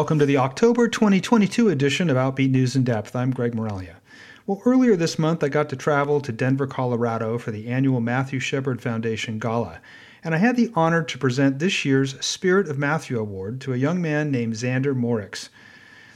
[0.00, 3.14] Welcome to the October 2022 edition of Outbeat News in Depth.
[3.14, 3.96] I'm Greg Moralia.
[4.46, 8.40] Well, earlier this month I got to travel to Denver, Colorado for the annual Matthew
[8.40, 9.78] Shepard Foundation Gala,
[10.24, 13.76] and I had the honor to present this year's Spirit of Matthew Award to a
[13.76, 15.50] young man named Zander Moricz.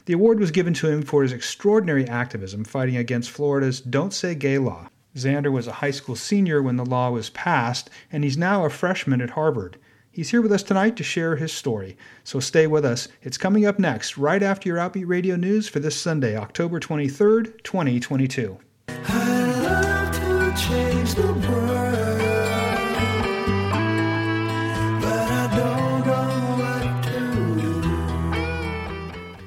[0.05, 4.33] The award was given to him for his extraordinary activism fighting against Florida's Don't Say
[4.33, 4.89] Gay law.
[5.15, 8.71] Zander was a high school senior when the law was passed, and he's now a
[8.71, 9.77] freshman at Harvard.
[10.15, 11.97] He's here with us tonight to share his story.
[12.23, 13.09] So stay with us.
[13.21, 17.61] It's coming up next, right after your Outbeat Radio News for this Sunday, October 23rd,
[17.63, 18.57] 2022.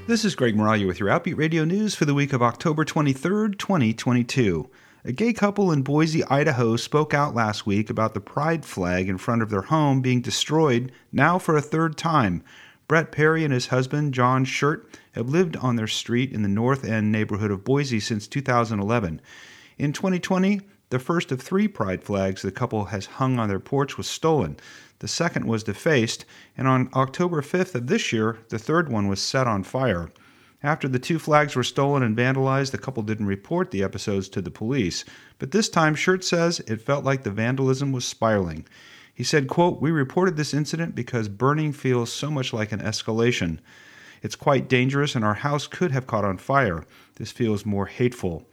[0.07, 3.59] This is Greg Moralia with your Outbeat Radio News for the week of October 23rd,
[3.59, 4.69] 2022.
[5.05, 9.17] A gay couple in Boise, Idaho spoke out last week about the pride flag in
[9.17, 12.43] front of their home being destroyed now for a third time.
[12.89, 16.85] Brett Perry and his husband, John Shirt, have lived on their street in the North
[16.85, 19.21] End neighborhood of Boise since 2011.
[19.79, 23.97] In 2020, the first of three pride flags the couple has hung on their porch
[23.97, 24.57] was stolen.
[24.99, 26.25] The second was defaced,
[26.57, 30.11] and on October 5th of this year, the third one was set on fire.
[30.63, 34.43] After the two flags were stolen and vandalized, the couple didn't report the episodes to
[34.43, 35.05] the police.
[35.39, 38.67] But this time, Shirt says it felt like the vandalism was spiraling.
[39.15, 43.59] He said, quote, We reported this incident because burning feels so much like an escalation.
[44.21, 46.85] It's quite dangerous, and our house could have caught on fire.
[47.17, 48.45] This feels more hateful.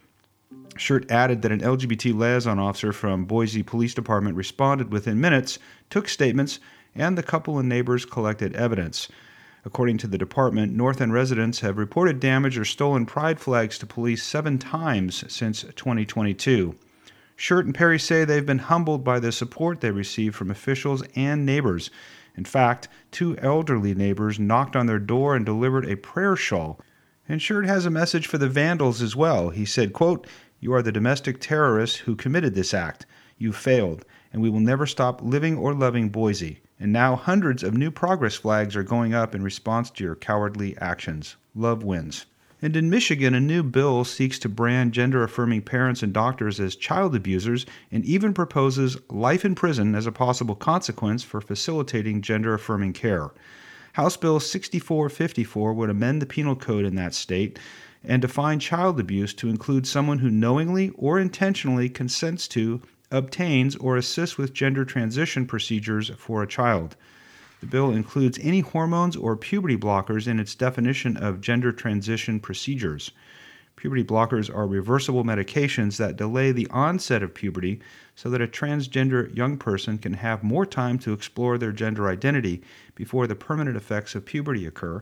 [0.77, 5.57] Shirt added that an LGBT liaison officer from Boise Police Department responded within minutes,
[5.89, 6.59] took statements,
[6.93, 9.07] and the couple and neighbors collected evidence.
[9.65, 13.87] According to the department, North End residents have reported damage or stolen pride flags to
[13.87, 16.75] police seven times since 2022.
[17.35, 21.47] Shirt and Perry say they've been humbled by the support they received from officials and
[21.47, 21.89] neighbors.
[22.37, 26.79] In fact, two elderly neighbors knocked on their door and delivered a prayer shawl.
[27.27, 29.49] And Shirt has a message for the vandals as well.
[29.49, 30.27] He said, quote,
[30.59, 33.07] You are the domestic terrorists who committed this act.
[33.39, 36.61] You failed, and we will never stop living or loving Boise.
[36.79, 40.77] And now hundreds of new progress flags are going up in response to your cowardly
[40.77, 41.35] actions.
[41.55, 42.25] Love wins.
[42.61, 46.75] And in Michigan, a new bill seeks to brand gender affirming parents and doctors as
[46.75, 52.53] child abusers and even proposes life in prison as a possible consequence for facilitating gender
[52.53, 53.31] affirming care.
[53.93, 57.59] House Bill 6454 would amend the penal code in that state
[58.03, 62.81] and define child abuse to include someone who knowingly or intentionally consents to
[63.15, 66.97] obtains or assists with gender transition procedures for a child.
[67.61, 73.11] The bill includes any hormones or puberty blockers in its definition of gender transition procedures.
[73.77, 77.79] Puberty blockers are reversible medications that delay the onset of puberty
[78.15, 82.61] so that a transgender young person can have more time to explore their gender identity
[82.95, 85.01] before the permanent effects of puberty occur,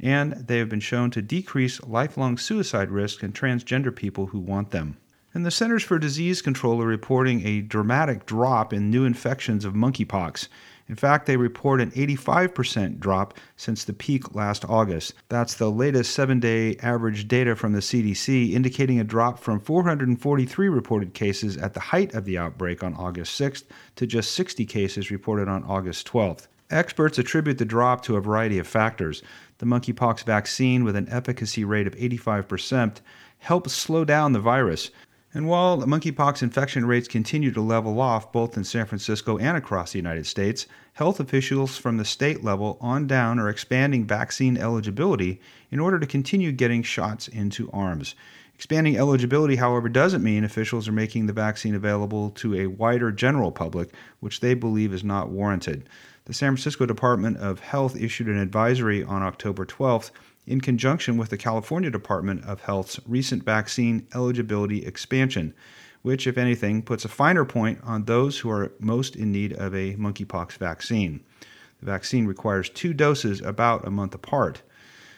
[0.00, 4.70] and they have been shown to decrease lifelong suicide risk in transgender people who want
[4.72, 4.96] them.
[5.34, 9.72] And the Centers for Disease Control are reporting a dramatic drop in new infections of
[9.72, 10.48] monkeypox.
[10.88, 15.14] In fact, they report an 85% drop since the peak last August.
[15.30, 20.68] That's the latest seven day average data from the CDC, indicating a drop from 443
[20.68, 23.64] reported cases at the height of the outbreak on August 6th
[23.96, 26.48] to just 60 cases reported on August 12th.
[26.68, 29.22] Experts attribute the drop to a variety of factors.
[29.58, 33.00] The monkeypox vaccine, with an efficacy rate of 85%,
[33.38, 34.90] helped slow down the virus.
[35.34, 39.92] And while monkeypox infection rates continue to level off both in San Francisco and across
[39.92, 45.40] the United States, health officials from the state level on down are expanding vaccine eligibility
[45.70, 48.14] in order to continue getting shots into arms.
[48.54, 53.50] Expanding eligibility, however, doesn't mean officials are making the vaccine available to a wider general
[53.50, 53.88] public,
[54.20, 55.88] which they believe is not warranted.
[56.26, 60.10] The San Francisco Department of Health issued an advisory on October 12th
[60.46, 65.54] in conjunction with the California Department of Health's recent vaccine eligibility expansion,
[66.02, 69.74] which, if anything, puts a finer point on those who are most in need of
[69.74, 71.22] a monkeypox vaccine.
[71.80, 74.62] The vaccine requires two doses about a month apart.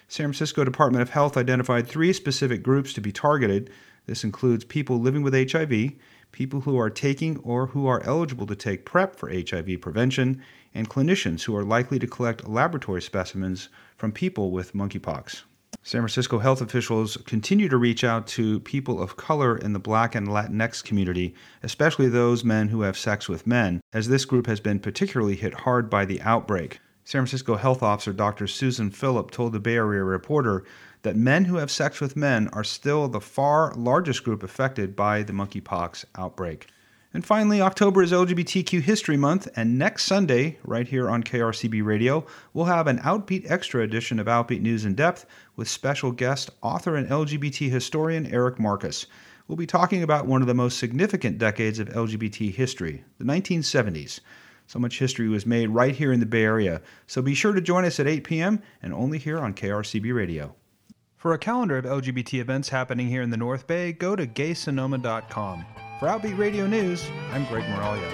[0.08, 3.70] San Francisco Department of Health identified three specific groups to be targeted.
[4.06, 5.92] This includes people living with HIV,
[6.32, 10.42] people who are taking or who are eligible to take PrEP for HIV prevention,
[10.74, 15.42] and clinicians who are likely to collect laboratory specimens from people with monkeypox.
[15.82, 20.14] San Francisco health officials continue to reach out to people of color in the black
[20.14, 24.60] and Latinx community, especially those men who have sex with men, as this group has
[24.60, 26.80] been particularly hit hard by the outbreak.
[27.04, 28.46] San Francisco health officer Dr.
[28.46, 30.64] Susan Philip told the Bay Area Reporter
[31.02, 35.22] that men who have sex with men are still the far largest group affected by
[35.22, 36.68] the monkeypox outbreak.
[37.14, 42.26] And finally, October is LGBTQ History Month, and next Sunday, right here on KRCB Radio,
[42.52, 45.24] we'll have an Outbeat Extra edition of Outbeat News in Depth
[45.54, 49.06] with special guest, author, and LGBT historian Eric Marcus.
[49.46, 54.18] We'll be talking about one of the most significant decades of LGBT history, the 1970s.
[54.66, 57.60] So much history was made right here in the Bay Area, so be sure to
[57.60, 58.60] join us at 8 p.m.
[58.82, 60.56] and only here on KRCB Radio.
[61.16, 65.64] For a calendar of LGBT events happening here in the North Bay, go to gaysonoma.com.
[66.00, 68.10] For Outbeat Radio News, I'm Greg Moralia.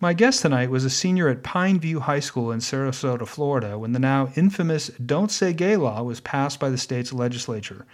[0.00, 4.00] My guest tonight was a senior at Pineview High School in Sarasota, Florida, when the
[4.00, 7.86] now infamous Don't Say Gay law was passed by the state's legislature.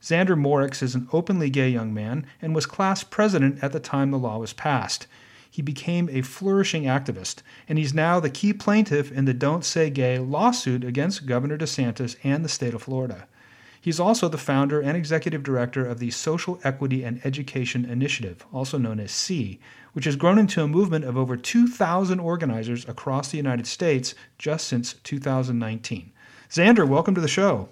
[0.00, 4.12] Zander Moricz is an openly gay young man and was class president at the time
[4.12, 5.08] the law was passed
[5.54, 7.36] he became a flourishing activist,
[7.68, 12.16] and he's now the key plaintiff in the Don't Say Gay lawsuit against Governor DeSantis
[12.24, 13.28] and the state of Florida.
[13.80, 18.78] He's also the founder and executive director of the Social Equity and Education Initiative, also
[18.78, 19.60] known as SEE,
[19.92, 24.66] which has grown into a movement of over 2,000 organizers across the United States just
[24.66, 26.10] since 2019.
[26.50, 27.68] Zander, welcome to the show.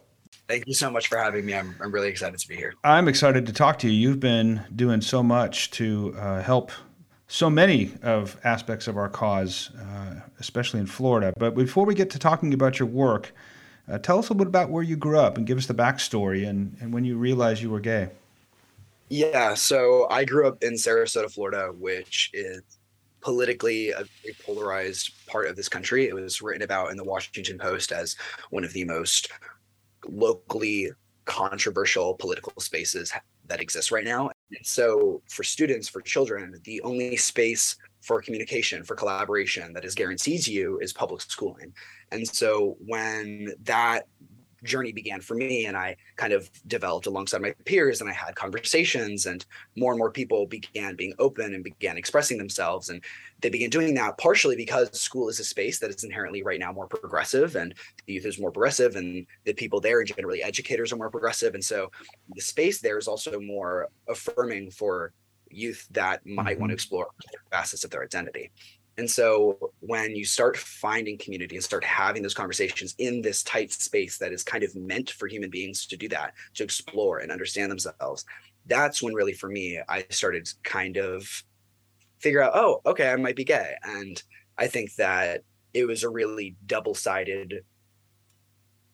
[0.47, 1.55] Thank you so much for having me.
[1.55, 2.75] I'm, I'm really excited to be here.
[2.85, 4.09] I'm excited to talk to you.
[4.09, 6.71] You've been doing so much to uh, help
[7.33, 11.33] so many of aspects of our cause, uh, especially in Florida.
[11.39, 13.33] But before we get to talking about your work,
[13.89, 15.75] uh, tell us a little bit about where you grew up and give us the
[15.75, 18.11] backstory and, and when you realized you were gay.
[19.09, 22.61] Yeah, so I grew up in Sarasota, Florida, which is
[23.23, 26.09] politically a very polarized part of this country.
[26.09, 28.15] It was written about in the Washington Post as
[28.51, 29.31] one of the most
[30.07, 30.91] locally
[31.25, 33.11] controversial political spaces
[33.47, 34.31] that exists right now.
[34.57, 39.95] And so for students, for children, the only space for communication, for collaboration that is
[39.95, 41.73] guaranteed to you is public schooling.
[42.11, 44.07] And so when that
[44.63, 48.35] journey began for me and i kind of developed alongside my peers and i had
[48.35, 49.45] conversations and
[49.77, 53.03] more and more people began being open and began expressing themselves and
[53.41, 56.73] they began doing that partially because school is a space that is inherently right now
[56.73, 57.75] more progressive and
[58.07, 61.65] the youth is more progressive and the people there generally educators are more progressive and
[61.65, 61.91] so
[62.35, 65.13] the space there is also more affirming for
[65.51, 66.61] youth that might mm-hmm.
[66.61, 67.09] want to explore
[67.51, 68.51] facets of their identity
[68.99, 73.73] and so when you start finding community and start having those conversations in this tight
[73.73, 77.33] space that is kind of meant for human beings to do that, to explore and
[77.33, 78.25] understand themselves,
[78.67, 81.43] that's when really for me, I started kind of
[82.19, 83.75] figure out, oh, okay, I might be gay.
[83.83, 84.23] And
[84.59, 87.65] I think that it was a really double sided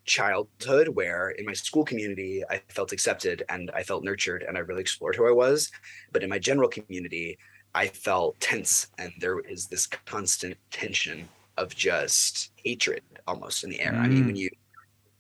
[0.04, 4.60] childhood where in my school community I felt accepted and I felt nurtured and I
[4.60, 5.70] really explored who I was.
[6.12, 7.36] But in my general community,
[7.74, 13.80] I felt tense, and there is this constant tension of just hatred almost in the
[13.80, 13.92] air.
[13.92, 14.00] Mm.
[14.00, 14.38] I mean, when mm.
[14.38, 14.50] you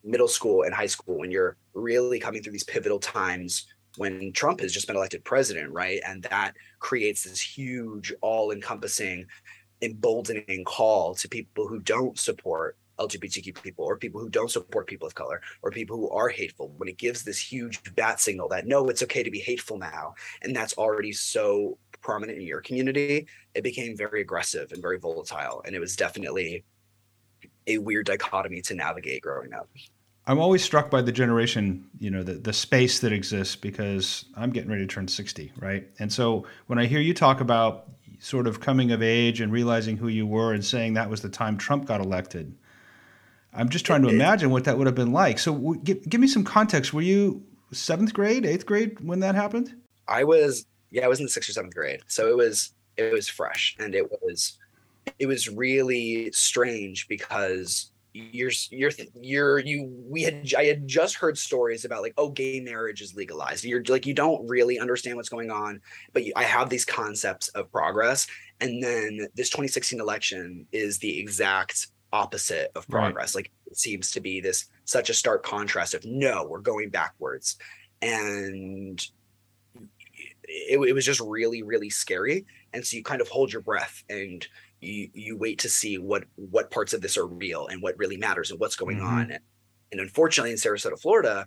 [0.04, 4.60] middle school and high school, when you're really coming through these pivotal times when Trump
[4.60, 6.00] has just been elected president, right?
[6.06, 9.26] And that creates this huge, all encompassing,
[9.82, 15.06] emboldening call to people who don't support LGBTQ people or people who don't support people
[15.06, 18.66] of color or people who are hateful when it gives this huge bat signal that
[18.66, 20.14] no, it's okay to be hateful now.
[20.42, 21.78] And that's already so
[22.08, 25.60] prominent in your community, it became very aggressive and very volatile.
[25.66, 26.64] And it was definitely
[27.66, 29.68] a weird dichotomy to navigate growing up.
[30.26, 34.48] I'm always struck by the generation, you know, the, the space that exists because I'm
[34.50, 35.86] getting ready to turn 60, right?
[35.98, 39.98] And so when I hear you talk about sort of coming of age and realizing
[39.98, 42.56] who you were and saying that was the time Trump got elected,
[43.52, 45.38] I'm just trying to imagine what that would have been like.
[45.38, 46.94] So w- give, give me some context.
[46.94, 49.74] Were you seventh grade, eighth grade when that happened?
[50.06, 52.00] I was yeah, I was in the sixth or seventh grade.
[52.06, 54.58] So it was it was fresh and it was
[55.18, 61.38] it was really strange because you're you're you're you we had I had just heard
[61.38, 63.64] stories about like oh gay marriage is legalized.
[63.64, 65.80] You're like you don't really understand what's going on,
[66.12, 68.26] but you, I have these concepts of progress,
[68.60, 73.34] and then this 2016 election is the exact opposite of progress.
[73.34, 73.44] Right.
[73.44, 77.56] Like it seems to be this such a stark contrast of no, we're going backwards,
[78.00, 79.06] and
[80.48, 84.02] it, it was just really really scary and so you kind of hold your breath
[84.08, 84.46] and
[84.80, 88.16] you you wait to see what what parts of this are real and what really
[88.16, 89.06] matters and what's going mm-hmm.
[89.06, 89.40] on and,
[89.92, 91.46] and unfortunately in sarasota florida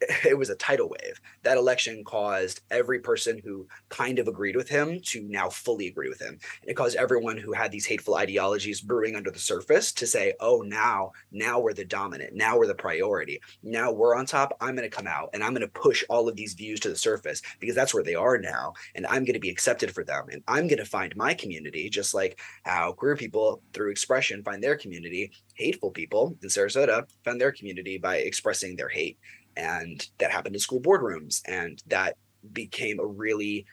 [0.24, 1.20] it was a tidal wave.
[1.42, 6.08] That election caused every person who kind of agreed with him to now fully agree
[6.08, 6.38] with him.
[6.62, 10.62] It caused everyone who had these hateful ideologies brewing under the surface to say, oh,
[10.64, 12.34] now, now we're the dominant.
[12.34, 13.40] Now we're the priority.
[13.62, 14.56] Now we're on top.
[14.60, 16.88] I'm going to come out and I'm going to push all of these views to
[16.88, 18.74] the surface because that's where they are now.
[18.94, 20.26] And I'm going to be accepted for them.
[20.30, 24.62] And I'm going to find my community, just like how queer people through expression find
[24.62, 25.32] their community.
[25.54, 29.18] Hateful people in Sarasota found their community by expressing their hate
[29.58, 32.16] and that happened in school boardrooms and that
[32.52, 33.66] became a really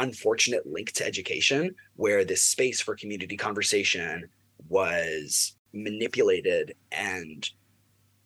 [0.00, 4.28] unfortunate link to education where this space for community conversation
[4.68, 7.50] was manipulated and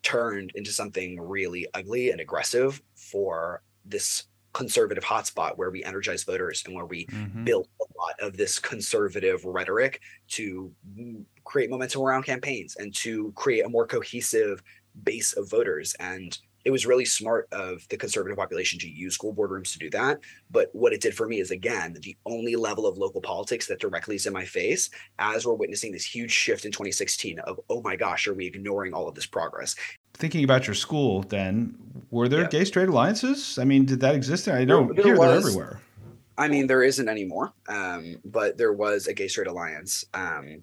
[0.03, 6.63] turned into something really ugly and aggressive for this conservative hotspot where we energize voters
[6.65, 7.45] and where we mm-hmm.
[7.45, 10.73] built a lot of this conservative rhetoric to
[11.43, 14.63] create momentum around campaigns and to create a more cohesive
[15.03, 19.35] base of voters and it was really smart of the conservative population to use school
[19.35, 20.21] boardrooms to do that.
[20.51, 23.81] But what it did for me is, again, the only level of local politics that
[23.81, 27.83] directly is in my face as we're witnessing this huge shift in 2016 of, oh
[27.83, 29.77] my gosh, are we ignoring all of this progress?
[30.15, 31.77] Thinking about your school, then,
[32.11, 32.49] were there yeah.
[32.49, 33.59] gay straight alliances?
[33.59, 34.49] I mean, did that exist?
[34.49, 35.81] I know there, there here was, they're everywhere.
[36.39, 40.05] I mean, there isn't anymore, um, but there was a gay straight alliance.
[40.15, 40.63] Um,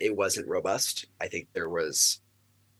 [0.00, 1.06] it wasn't robust.
[1.20, 2.21] I think there was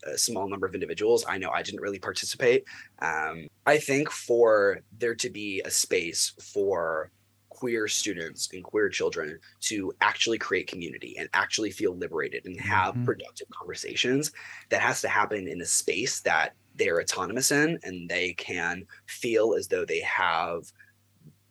[0.05, 1.25] a small number of individuals.
[1.29, 2.65] I know I didn't really participate.
[3.01, 7.11] Um, I think for there to be a space for
[7.49, 12.95] queer students and queer children to actually create community and actually feel liberated and have
[12.95, 13.05] mm-hmm.
[13.05, 14.33] productive conversations,
[14.71, 19.55] that has to happen in a space that they're autonomous in and they can feel
[19.55, 20.73] as though they have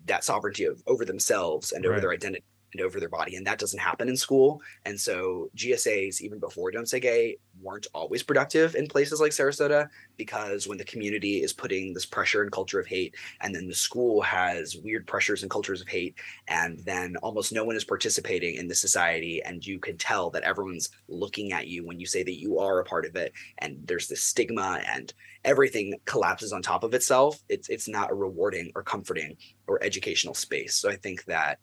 [0.05, 1.91] that sovereignty of, over themselves and right.
[1.91, 3.35] over their identity and over their body.
[3.35, 4.61] And that doesn't happen in school.
[4.85, 9.87] And so GSAs, even before Don't Say Gay, weren't always productive in places like Sarasota
[10.17, 13.73] because when the community is putting this pressure and culture of hate, and then the
[13.73, 16.15] school has weird pressures and cultures of hate,
[16.47, 20.43] and then almost no one is participating in the society, and you can tell that
[20.43, 23.77] everyone's looking at you when you say that you are a part of it, and
[23.85, 25.13] there's this stigma and
[25.43, 27.41] everything collapses on top of itself.
[27.49, 29.37] It's it's not a rewarding or comforting
[29.67, 30.75] or educational space.
[30.75, 31.59] So I think that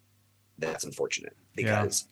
[0.58, 2.06] that's unfortunate because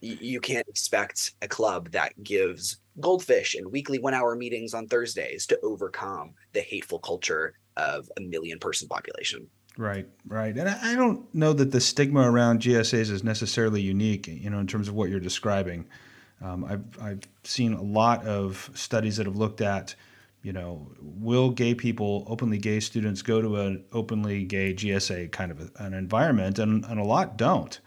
[0.00, 0.16] yeah.
[0.20, 5.46] you can't expect a club that gives goldfish and weekly one hour meetings on Thursdays
[5.46, 9.46] to overcome the hateful culture of a million person population.
[9.78, 10.56] Right, right.
[10.56, 14.66] And I don't know that the stigma around GSAs is necessarily unique, you know, in
[14.66, 15.86] terms of what you're describing.
[16.42, 19.94] Um, I've, I've seen a lot of studies that have looked at
[20.46, 25.50] you know, will gay people, openly gay students, go to an openly gay GSA kind
[25.50, 26.60] of an environment?
[26.60, 27.80] And, and a lot don't.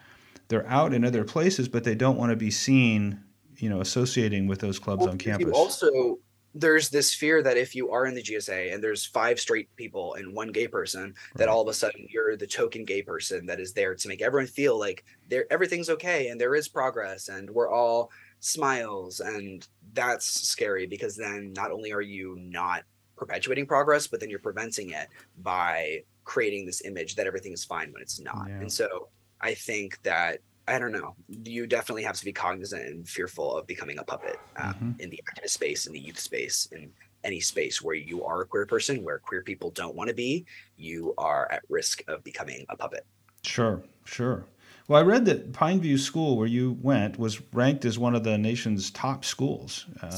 [0.50, 3.24] They're out in other places, but they don't want to be seen,
[3.56, 5.54] you know, associating with those clubs well, on campus.
[5.54, 6.20] Also,
[6.54, 10.16] there's this fear that if you are in the GSA and there's five straight people
[10.16, 11.14] and one gay person, right.
[11.36, 14.22] that all of a sudden you're the token gay person that is there to make
[14.22, 18.12] everyone feel like there everything's okay and there is progress and we're all
[18.42, 22.84] smiles and that's scary because then not only are you not
[23.16, 25.08] perpetuating progress but then you're preventing it
[25.42, 28.56] by creating this image that everything is fine when it's not yeah.
[28.56, 29.10] and so
[29.42, 33.68] i think that i don't know you definitely have to be cognizant and fearful of
[33.68, 34.92] becoming a puppet um, mm-hmm.
[35.00, 36.90] in the activist space in the youth space in
[37.26, 40.46] any space where you are a queer person where queer people don't want to be
[40.78, 43.06] you are at risk of becoming a puppet
[43.44, 44.46] sure sure
[44.90, 48.40] well, I read that Pineview School, where you went, was ranked as one of the
[48.40, 49.86] nation's top schools.
[50.02, 50.10] Uh,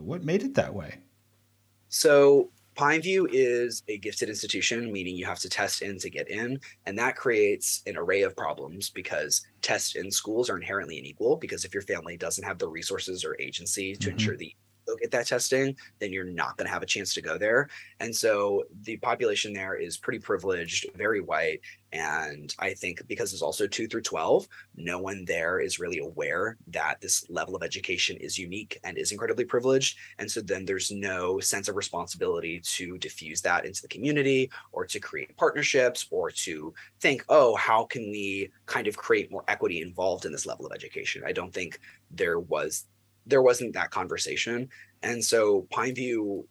[0.00, 0.98] what made it that way?
[1.88, 6.60] So, Pineview is a gifted institution, meaning you have to test in to get in.
[6.84, 11.36] And that creates an array of problems because tests in schools are inherently unequal.
[11.36, 14.10] Because if your family doesn't have the resources or agency to mm-hmm.
[14.10, 14.54] ensure the
[14.88, 17.68] go get that testing, then you're not going to have a chance to go there.
[18.00, 21.60] And so the population there is pretty privileged, very white.
[21.92, 26.58] And I think because it's also two through 12, no one there is really aware
[26.68, 29.96] that this level of education is unique and is incredibly privileged.
[30.18, 34.84] And so then there's no sense of responsibility to diffuse that into the community or
[34.84, 39.80] to create partnerships or to think, oh, how can we kind of create more equity
[39.80, 41.22] involved in this level of education?
[41.26, 41.80] I don't think
[42.10, 42.84] there was
[43.28, 44.68] there wasn't that conversation.
[45.02, 46.44] And so Pineview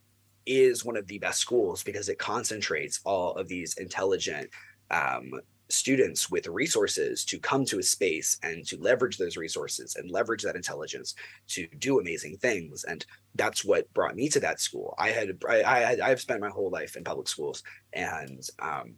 [0.46, 4.50] is one of the best schools because it concentrates all of these intelligent
[4.90, 5.32] um,
[5.70, 10.44] students with resources to come to a space and to leverage those resources and leverage
[10.44, 11.14] that intelligence
[11.48, 13.06] to do amazing things and
[13.36, 16.70] that's what brought me to that school i had i i i've spent my whole
[16.70, 18.96] life in public schools and um,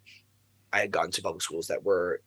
[0.72, 2.22] i had gone to public schools that were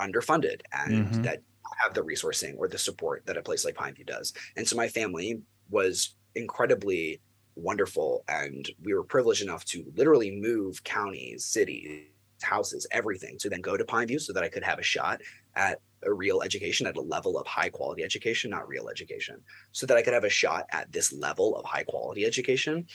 [0.00, 1.22] underfunded and mm-hmm.
[1.22, 1.42] that
[1.82, 4.32] have the resourcing or the support that a place like Pineview does.
[4.56, 5.40] And so my family
[5.70, 7.20] was incredibly
[7.54, 8.24] wonderful.
[8.28, 12.04] And we were privileged enough to literally move counties, cities,
[12.42, 15.20] houses, everything to then go to Pineview so that I could have a shot
[15.54, 19.40] at a real education at a level of high quality education, not real education,
[19.72, 22.86] so that I could have a shot at this level of high quality education.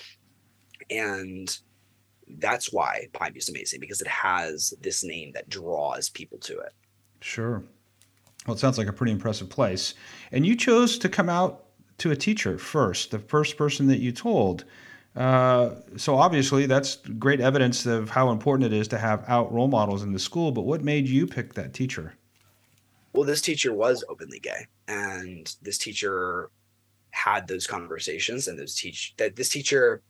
[0.89, 1.57] And
[2.37, 6.73] that's why Pineview is amazing because it has this name that draws people to it.
[7.19, 7.63] Sure.
[8.45, 9.93] Well, it sounds like a pretty impressive place.
[10.31, 11.65] And you chose to come out
[11.99, 14.65] to a teacher first, the first person that you told.
[15.15, 19.67] Uh, so obviously, that's great evidence of how important it is to have out role
[19.67, 20.51] models in the school.
[20.51, 22.13] But what made you pick that teacher?
[23.13, 26.49] Well, this teacher was openly gay, and this teacher
[27.11, 30.01] had those conversations, and those teach that this teacher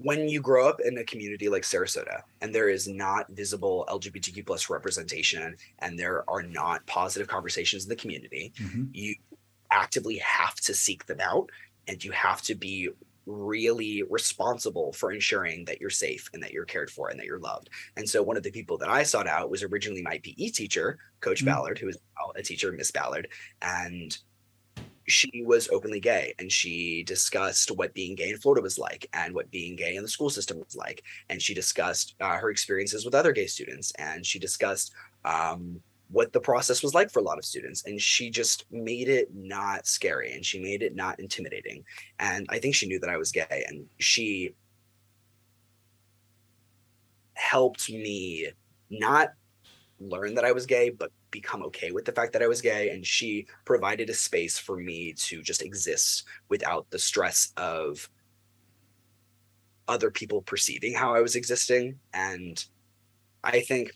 [0.00, 4.46] when you grow up in a community like Sarasota and there is not visible LGBTQ
[4.46, 8.84] plus representation and there are not positive conversations in the community, mm-hmm.
[8.92, 9.16] you
[9.70, 11.50] actively have to seek them out
[11.88, 12.88] and you have to be
[13.26, 17.40] really responsible for ensuring that you're safe and that you're cared for and that you're
[17.40, 17.68] loved.
[17.96, 20.98] And so one of the people that I sought out was originally my PE teacher,
[21.20, 21.48] Coach mm-hmm.
[21.48, 21.98] Ballard, who is
[22.36, 23.28] a teacher, Miss Ballard.
[23.60, 24.16] And
[25.08, 29.34] she was openly gay and she discussed what being gay in Florida was like and
[29.34, 31.02] what being gay in the school system was like.
[31.30, 34.92] And she discussed uh, her experiences with other gay students and she discussed
[35.24, 37.84] um, what the process was like for a lot of students.
[37.86, 41.84] And she just made it not scary and she made it not intimidating.
[42.18, 44.54] And I think she knew that I was gay and she
[47.34, 48.48] helped me
[48.90, 49.32] not
[50.00, 52.90] learn that I was gay, but become okay with the fact that I was gay.
[52.90, 58.08] And she provided a space for me to just exist without the stress of
[59.86, 61.98] other people perceiving how I was existing.
[62.12, 62.64] And
[63.42, 63.92] I think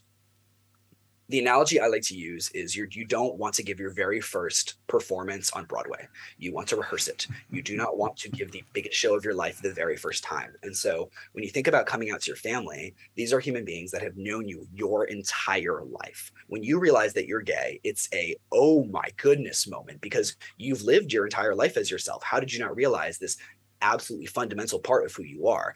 [1.33, 4.21] the analogy I like to use is you you don't want to give your very
[4.21, 6.07] first performance on Broadway.
[6.37, 7.27] You want to rehearse it.
[7.51, 10.23] You do not want to give the biggest show of your life the very first
[10.23, 10.53] time.
[10.63, 13.91] And so when you think about coming out to your family, these are human beings
[13.93, 16.31] that have known you your entire life.
[16.49, 21.15] When you realize that you're gay, it's a oh my goodness moment because you've lived
[21.15, 22.23] your entire life as yourself.
[22.23, 23.39] How did you not realize this
[23.81, 25.75] absolutely fundamental part of who you are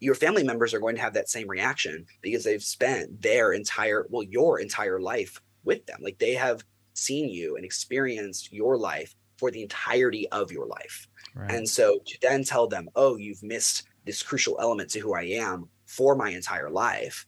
[0.00, 4.06] your family members are going to have that same reaction because they've spent their entire
[4.10, 9.14] well your entire life with them like they have seen you and experienced your life
[9.36, 11.50] for the entirety of your life right.
[11.50, 15.22] and so to then tell them oh you've missed this crucial element to who i
[15.22, 17.26] am for my entire life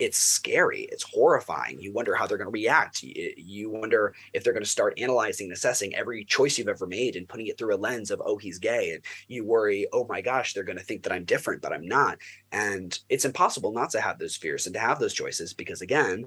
[0.00, 4.52] it's scary it's horrifying you wonder how they're going to react you wonder if they're
[4.52, 7.74] going to start analyzing and assessing every choice you've ever made and putting it through
[7.74, 10.84] a lens of oh he's gay and you worry oh my gosh they're going to
[10.84, 12.18] think that i'm different but i'm not
[12.50, 16.26] and it's impossible not to have those fears and to have those choices because again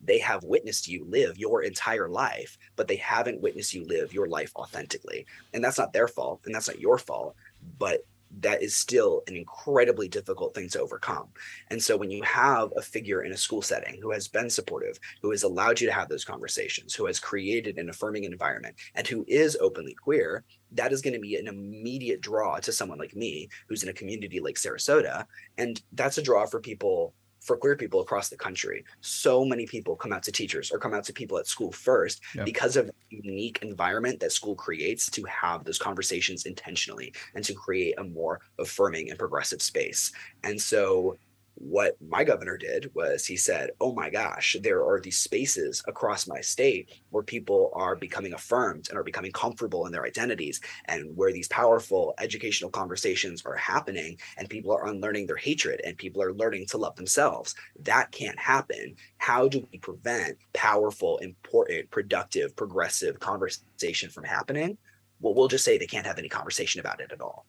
[0.00, 4.28] they have witnessed you live your entire life, but they haven't witnessed you live your
[4.28, 5.26] life authentically.
[5.52, 7.34] And that's not their fault and that's not your fault.
[7.78, 8.04] But
[8.40, 11.28] that is still an incredibly difficult thing to overcome.
[11.70, 14.98] And so when you have a figure in a school setting who has been supportive,
[15.22, 19.06] who has allowed you to have those conversations, who has created an affirming environment, and
[19.06, 23.16] who is openly queer, that is going to be an immediate draw to someone like
[23.16, 25.24] me who's in a community like Sarasota.
[25.56, 27.14] And that's a draw for people
[27.48, 28.84] for queer people across the country.
[29.00, 32.20] So many people come out to teachers or come out to people at school first
[32.34, 32.44] yep.
[32.44, 37.54] because of the unique environment that school creates to have those conversations intentionally and to
[37.54, 40.12] create a more affirming and progressive space.
[40.44, 41.16] And so
[41.60, 46.26] what my governor did was he said, Oh my gosh, there are these spaces across
[46.26, 51.16] my state where people are becoming affirmed and are becoming comfortable in their identities, and
[51.16, 56.22] where these powerful educational conversations are happening, and people are unlearning their hatred and people
[56.22, 57.54] are learning to love themselves.
[57.80, 58.94] That can't happen.
[59.18, 64.78] How do we prevent powerful, important, productive, progressive conversation from happening?
[65.20, 67.44] Well, we'll just say they can't have any conversation about it at all.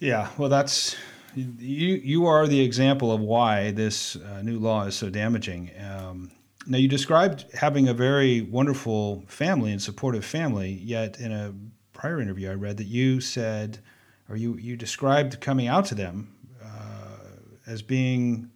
[0.00, 0.96] Yeah, well, that's
[1.34, 5.70] you you are the example of why this uh, new law is so damaging.
[5.80, 6.30] Um,
[6.66, 11.54] now, you described having a very wonderful family and supportive family, yet in a
[11.92, 13.80] prior interview, I read that you said,
[14.28, 17.18] or you you described coming out to them uh,
[17.66, 18.50] as being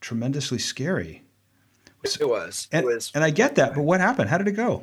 [0.00, 1.22] tremendously scary.
[2.04, 2.66] It was.
[2.72, 3.12] And, it was.
[3.14, 4.28] And I get that, but what happened?
[4.28, 4.82] How did it go?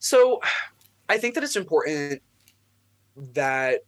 [0.00, 0.40] So,
[1.08, 2.20] I think that it's important
[3.16, 3.84] that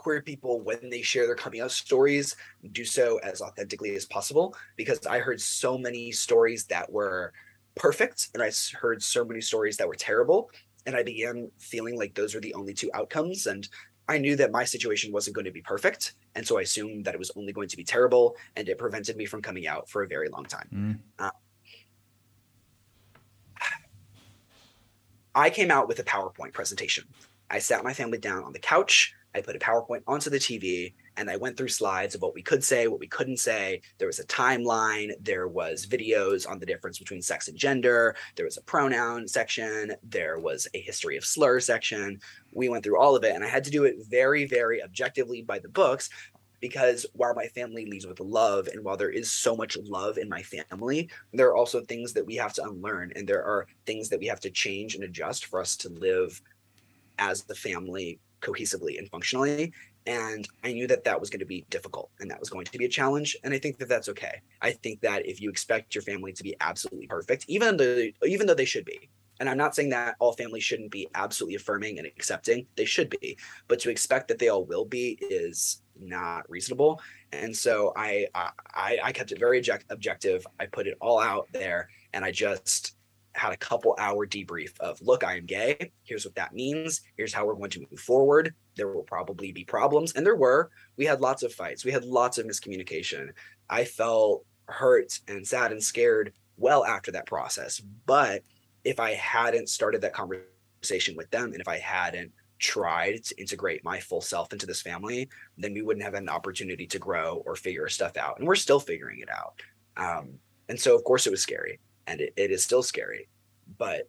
[0.00, 2.34] queer people when they share their coming out stories
[2.72, 7.34] do so as authentically as possible because i heard so many stories that were
[7.74, 10.50] perfect and i heard so many stories that were terrible
[10.86, 13.68] and i began feeling like those were the only two outcomes and
[14.08, 17.12] i knew that my situation wasn't going to be perfect and so i assumed that
[17.12, 20.02] it was only going to be terrible and it prevented me from coming out for
[20.02, 20.98] a very long time mm.
[21.18, 21.30] uh,
[25.32, 27.04] I came out with a PowerPoint presentation.
[27.48, 29.14] I sat my family down on the couch.
[29.34, 32.42] I put a PowerPoint onto the TV and I went through slides of what we
[32.42, 33.80] could say, what we couldn't say.
[33.98, 38.44] There was a timeline, there was videos on the difference between sex and gender, there
[38.44, 42.20] was a pronoun section, there was a history of slur section.
[42.52, 45.42] We went through all of it and I had to do it very very objectively
[45.42, 46.10] by the books
[46.60, 50.28] because while my family leads with love and while there is so much love in
[50.28, 54.08] my family there are also things that we have to unlearn and there are things
[54.08, 56.42] that we have to change and adjust for us to live
[57.18, 59.72] as the family cohesively and functionally.
[60.06, 62.78] And i knew that that was going to be difficult and that was going to
[62.78, 64.40] be a challenge and i think that that's okay.
[64.62, 68.46] I think that if you expect your family to be absolutely perfect even though even
[68.46, 71.98] though they should be and i'm not saying that all families shouldn't be absolutely affirming
[71.98, 73.36] and accepting they should be
[73.68, 77.00] but to expect that they all will be is not reasonable.
[77.32, 80.46] And so i i i kept it very object- objective.
[80.58, 82.96] I put it all out there and i just
[83.34, 85.92] had a couple hour debrief of look i am gay.
[86.02, 87.02] Here's what that means.
[87.16, 88.54] Here's how we're going to move forward.
[88.76, 90.70] There will probably be problems and there were.
[90.96, 91.84] We had lots of fights.
[91.84, 93.30] We had lots of miscommunication.
[93.68, 98.42] I felt hurt and sad and scared well after that process but
[98.84, 103.82] if i hadn't started that conversation with them and if i hadn't tried to integrate
[103.82, 107.56] my full self into this family then we wouldn't have an opportunity to grow or
[107.56, 109.54] figure stuff out and we're still figuring it out.
[109.96, 110.34] Um,
[110.68, 113.28] and so of course it was scary and it, it is still scary
[113.78, 114.08] but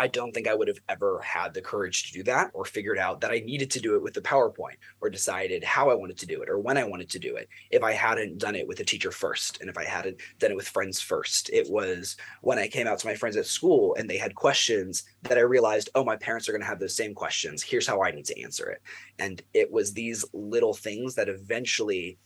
[0.00, 2.96] I don't think I would have ever had the courage to do that or figured
[2.96, 6.16] out that I needed to do it with the PowerPoint or decided how I wanted
[6.16, 8.66] to do it or when I wanted to do it if I hadn't done it
[8.66, 11.50] with a teacher first and if I hadn't done it with friends first.
[11.50, 15.02] It was when I came out to my friends at school and they had questions
[15.24, 17.62] that I realized, oh, my parents are going to have those same questions.
[17.62, 18.80] Here's how I need to answer it.
[19.18, 22.16] And it was these little things that eventually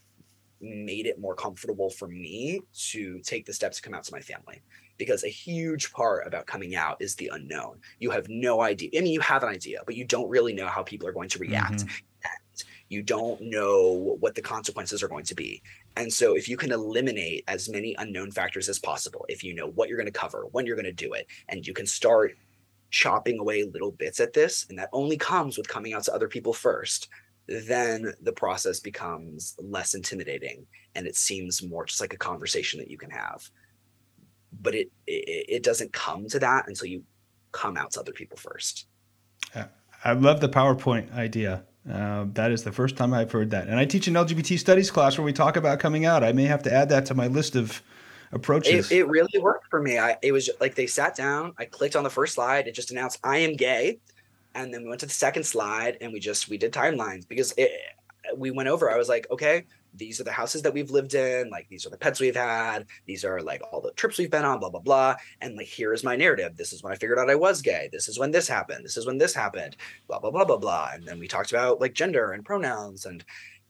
[0.65, 4.21] made it more comfortable for me to take the steps to come out to my
[4.21, 4.63] family
[4.97, 7.79] because a huge part about coming out is the unknown.
[7.99, 8.91] You have no idea.
[8.97, 11.29] I mean, you have an idea, but you don't really know how people are going
[11.31, 11.85] to react.
[11.85, 12.29] Mm-hmm.
[12.89, 15.63] you don't know what the consequences are going to be.
[15.97, 19.69] And so, if you can eliminate as many unknown factors as possible, if you know
[19.69, 22.37] what you're going to cover, when you're going to do it, and you can start
[22.91, 26.29] chopping away little bits at this, and that only comes with coming out to other
[26.29, 27.09] people first,
[27.47, 32.91] then the process becomes less intimidating and it seems more just like a conversation that
[32.91, 33.49] you can have
[34.61, 37.03] but it, it, it doesn't come to that until you
[37.53, 38.87] come out to other people first.
[40.05, 41.65] I love the PowerPoint idea.
[41.91, 43.69] Uh, that is the first time I've heard that.
[43.69, 46.23] And I teach an LGBT studies class where we talk about coming out.
[46.23, 47.83] I may have to add that to my list of
[48.33, 48.91] approaches.
[48.91, 49.99] It, it really worked for me.
[49.99, 52.91] I, it was like they sat down, I clicked on the first slide, it just
[52.91, 53.99] announced I am gay.
[54.55, 57.53] And then we went to the second slide and we just, we did timelines because
[57.57, 57.71] it,
[58.37, 58.91] we went over.
[58.91, 59.65] I was like, okay,
[59.95, 62.87] these are the houses that we've lived in like these are the pets we've had
[63.07, 65.93] these are like all the trips we've been on blah blah blah and like here
[65.93, 66.57] is my narrative.
[66.57, 67.89] This is when i figured out i was gay.
[67.93, 68.85] This is when this happened.
[68.85, 69.77] This is when this happened
[70.09, 73.25] blah blah blah blah blah and then we talked about like gender and pronouns and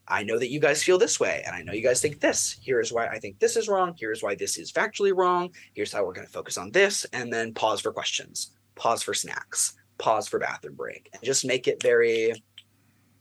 [0.08, 2.56] i know that you guys feel this way and i know you guys think this.
[2.62, 3.94] Here's why i think this is wrong.
[3.98, 5.50] Here's why this is factually wrong.
[5.74, 8.52] Here's how we're going to focus on this and then pause for questions.
[8.76, 12.32] Pause for snacks pause for bathroom break and just make it very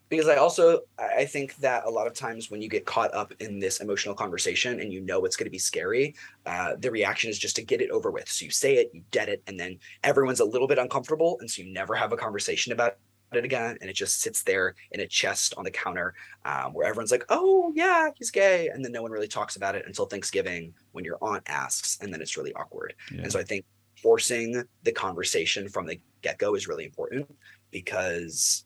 [0.10, 3.34] because I also I think that a lot of times when you get caught up
[3.40, 7.30] in this emotional conversation and you know it's going to be scary, uh, the reaction
[7.30, 8.30] is just to get it over with.
[8.30, 11.50] So you say it, you get it, and then everyone's a little bit uncomfortable, and
[11.50, 12.98] so you never have a conversation about
[13.34, 16.14] it again, and it just sits there in a chest on the counter
[16.46, 19.76] um, where everyone's like, "Oh yeah, he's gay," and then no one really talks about
[19.76, 22.94] it until Thanksgiving when your aunt asks, and then it's really awkward.
[23.12, 23.24] Yeah.
[23.24, 23.66] And so I think
[24.04, 27.28] forcing the conversation from the get go is really important
[27.72, 28.66] because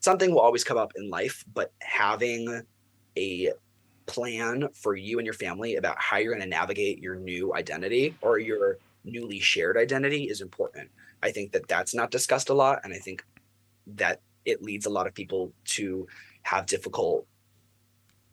[0.00, 2.62] something will always come up in life, but having
[3.16, 3.50] a
[4.06, 8.14] plan for you and your family about how you're going to navigate your new identity
[8.22, 10.90] or your newly shared identity is important.
[11.22, 12.80] I think that that's not discussed a lot.
[12.84, 13.24] And I think
[13.86, 16.06] that it leads a lot of people to
[16.42, 17.26] have difficult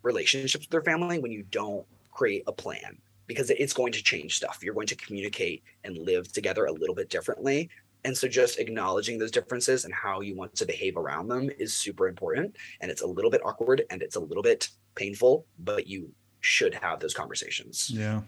[0.02, 2.97] relationships with their family when you don't create a plan
[3.30, 4.60] because it's going to change stuff.
[4.62, 7.70] You're going to communicate and live together a little bit differently
[8.06, 11.74] and so just acknowledging those differences and how you want to behave around them is
[11.74, 12.56] super important.
[12.82, 16.74] And it's a little bit awkward and it's a little bit painful, but you should
[16.76, 17.89] have those conversations.
[17.89, 18.22] Yeah.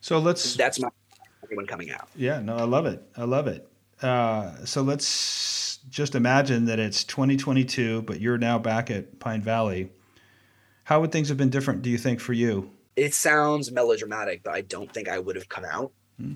[0.00, 0.56] So let's.
[0.56, 0.88] That's my
[1.44, 2.08] everyone coming out.
[2.16, 2.40] Yeah.
[2.40, 3.02] No, I love it.
[3.16, 3.68] I love it.
[4.00, 9.90] Uh, so let's just imagine that it's 2022, but you're now back at Pine Valley.
[10.84, 12.72] How would things have been different, do you think, for you?
[12.96, 15.92] It sounds melodramatic, but I don't think I would have come out.
[16.18, 16.34] Hmm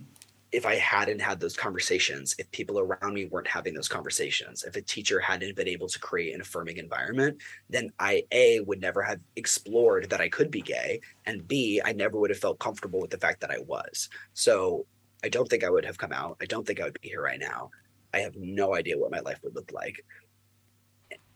[0.52, 4.76] if I hadn't had those conversations, if people around me weren't having those conversations, if
[4.76, 9.02] a teacher hadn't been able to create an affirming environment, then I A would never
[9.02, 11.00] have explored that I could be gay.
[11.26, 14.08] And B, I never would have felt comfortable with the fact that I was.
[14.34, 14.86] So
[15.24, 16.36] I don't think I would have come out.
[16.40, 17.70] I don't think I would be here right now.
[18.14, 20.04] I have no idea what my life would look like.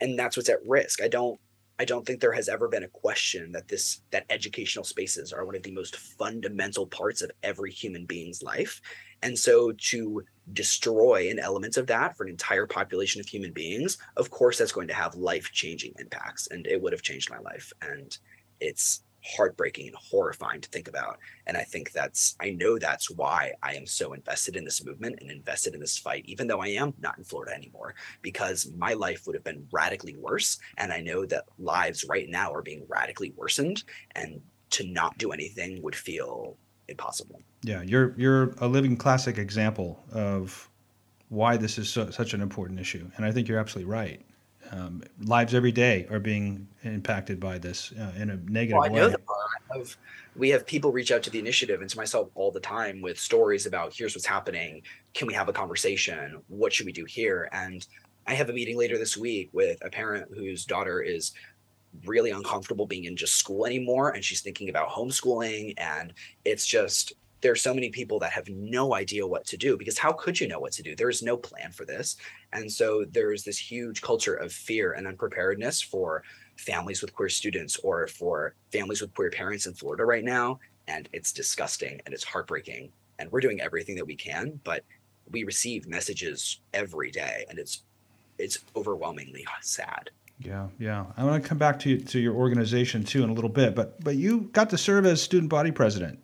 [0.00, 1.02] And that's what's at risk.
[1.02, 1.38] I don't
[1.81, 5.47] I don't think there has ever been a question that this that educational spaces are
[5.47, 8.83] one of the most fundamental parts of every human being's life.
[9.23, 13.97] And so to destroy an element of that for an entire population of human beings,
[14.19, 17.73] of course that's going to have life-changing impacts and it would have changed my life
[17.81, 18.19] and
[18.61, 21.18] it's heartbreaking and horrifying to think about.
[21.46, 25.18] And I think that's, I know that's why I am so invested in this movement
[25.20, 28.94] and invested in this fight, even though I am not in Florida anymore, because my
[28.94, 30.59] life would have been radically worse.
[30.78, 33.85] And I know that lives right now are being radically worsened.
[34.14, 36.56] And to not do anything would feel
[36.88, 37.40] impossible.
[37.62, 40.68] Yeah, you're you're a living classic example of
[41.28, 44.22] why this is so, such an important issue, and I think you're absolutely right
[44.70, 48.88] um, lives every day are being impacted by this uh, in a negative well, I
[48.88, 49.00] way.
[49.00, 49.20] Know that
[49.72, 49.96] have,
[50.37, 53.18] we have people reach out to the initiative and to myself all the time with
[53.18, 54.83] stories about here's what's happening.
[55.14, 56.40] Can we have a conversation?
[56.48, 57.48] What should we do here?
[57.52, 57.87] And
[58.26, 61.33] I have a meeting later this week with a parent whose daughter is
[62.04, 66.12] really uncomfortable being in just school anymore and she's thinking about homeschooling and
[66.44, 69.98] it's just there are so many people that have no idea what to do because
[69.98, 70.94] how could you know what to do?
[70.94, 72.16] There is no plan for this.
[72.53, 76.22] And so there's this huge culture of fear and unpreparedness for
[76.57, 80.61] families with queer students or for families with queer parents in Florida right now.
[80.88, 82.90] And it's disgusting and it's heartbreaking.
[83.18, 84.85] And we're doing everything that we can, but
[85.31, 87.83] we receive messages every day and it's
[88.38, 90.11] it's overwhelmingly sad.
[90.38, 91.05] Yeah, yeah.
[91.18, 94.03] I want to come back to to your organization too in a little bit, but
[94.03, 96.18] but you got to serve as student body president.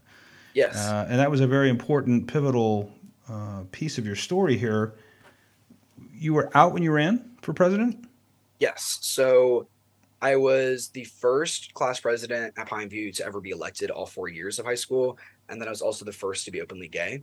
[0.56, 0.74] Yes.
[0.74, 2.90] Uh, and that was a very important, pivotal
[3.28, 4.94] uh, piece of your story here.
[6.14, 8.08] You were out when you ran for president?
[8.58, 8.96] Yes.
[9.02, 9.68] So
[10.22, 14.58] I was the first class president at Pineview to ever be elected all four years
[14.58, 15.18] of high school.
[15.50, 17.22] And then I was also the first to be openly gay,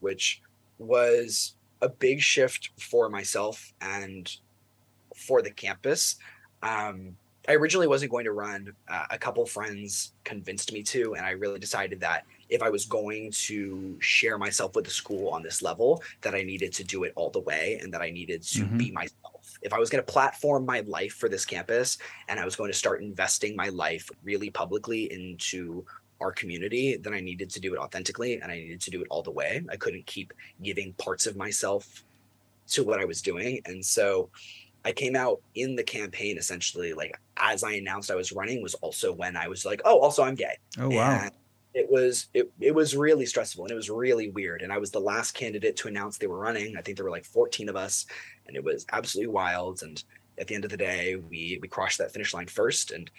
[0.00, 0.42] which
[0.78, 4.36] was a big shift for myself and
[5.14, 6.16] for the campus.
[6.60, 8.74] Um, I originally wasn't going to run.
[8.88, 12.86] Uh, a couple friends convinced me to, and I really decided that if I was
[12.86, 17.02] going to share myself with the school on this level, that I needed to do
[17.02, 18.78] it all the way and that I needed to mm-hmm.
[18.78, 19.58] be myself.
[19.60, 22.70] If I was going to platform my life for this campus and I was going
[22.70, 25.84] to start investing my life really publicly into
[26.20, 29.08] our community, then I needed to do it authentically and I needed to do it
[29.10, 29.62] all the way.
[29.68, 32.04] I couldn't keep giving parts of myself
[32.68, 33.60] to what I was doing.
[33.66, 34.30] And so
[34.84, 38.74] I came out in the campaign essentially like as I announced I was running was
[38.74, 40.56] also when I was like, oh, also I'm gay.
[40.78, 41.20] Oh wow.
[41.22, 41.32] And
[41.74, 44.92] it was it, it was really stressful and it was really weird and i was
[44.92, 46.76] the last candidate to announce they were running.
[46.76, 48.06] I think there were like 14 of us
[48.46, 50.02] and it was absolutely wild and
[50.38, 53.10] at the end of the day we we crossed that finish line first and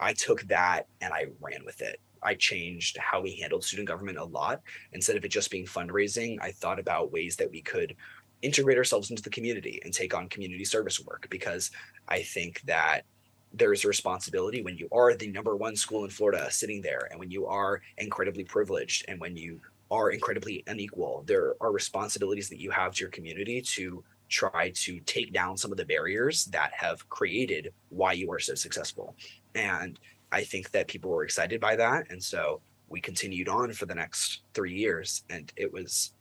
[0.00, 2.00] i took that and i ran with it.
[2.22, 4.62] I changed how we handled student government a lot.
[4.94, 7.94] Instead of it just being fundraising i thought about ways that we could
[8.40, 11.70] integrate ourselves into the community and take on community service work because
[12.08, 13.04] i think that
[13.54, 17.18] there's a responsibility when you are the number one school in Florida sitting there, and
[17.18, 22.60] when you are incredibly privileged, and when you are incredibly unequal, there are responsibilities that
[22.60, 26.72] you have to your community to try to take down some of the barriers that
[26.74, 29.14] have created why you are so successful.
[29.54, 29.98] And
[30.32, 32.10] I think that people were excited by that.
[32.10, 35.22] And so we continued on for the next three years.
[35.30, 36.12] And it was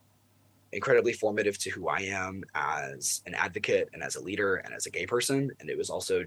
[0.71, 4.85] incredibly formative to who I am as an advocate and as a leader and as
[4.85, 5.49] a gay person.
[5.59, 6.25] And it was also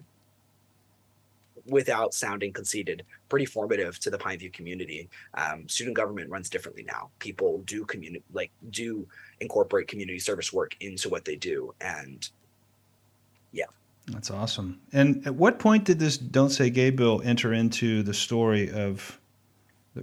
[1.67, 5.09] without sounding conceited, pretty formative to the Pineview community.
[5.35, 7.11] Um, student government runs differently now.
[7.19, 9.07] People do community like do
[9.41, 12.29] incorporate community service work into what they do, and
[13.53, 13.67] yeah,
[14.09, 14.81] that's awesome.
[14.93, 19.19] And at what point did this "Don't Say Gay" bill enter into the story of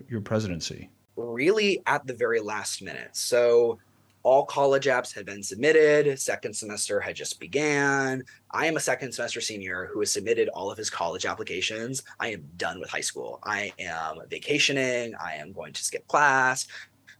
[0.09, 0.89] your presidency?
[1.15, 3.15] Really, at the very last minute.
[3.15, 3.77] So
[4.23, 6.19] all college apps had been submitted.
[6.19, 8.23] Second semester had just began.
[8.51, 12.03] I am a second semester senior who has submitted all of his college applications.
[12.19, 13.39] I am done with high school.
[13.43, 15.13] I am vacationing.
[15.15, 16.67] I am going to skip class.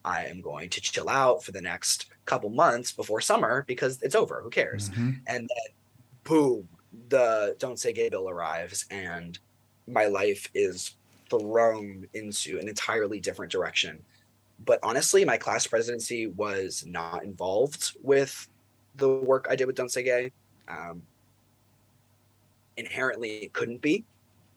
[0.06, 4.16] I am going to chill out for the next couple months before summer because it's
[4.16, 4.42] over.
[4.42, 4.90] Who cares?
[4.90, 5.12] Mm-hmm.
[5.28, 5.74] and then
[6.24, 6.68] boom
[7.10, 9.40] the don't say gay bill arrives and
[9.88, 10.96] my life is
[11.30, 14.00] thrown into an entirely different direction
[14.66, 18.48] but honestly, my class presidency was not involved with
[18.96, 20.32] the work I did with Don't Say Gay.
[20.68, 21.02] Um,
[22.78, 24.06] inherently, it couldn't be.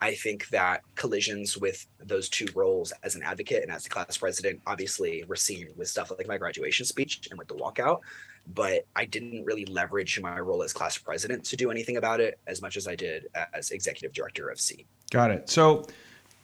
[0.00, 4.18] I think that collisions with those two roles as an advocate and as a class
[4.18, 8.00] president obviously were seen with stuff like my graduation speech and with the walkout.
[8.54, 12.38] But I didn't really leverage my role as class president to do anything about it
[12.46, 14.86] as much as I did as executive director of SEE.
[15.10, 15.48] Got it.
[15.48, 15.86] So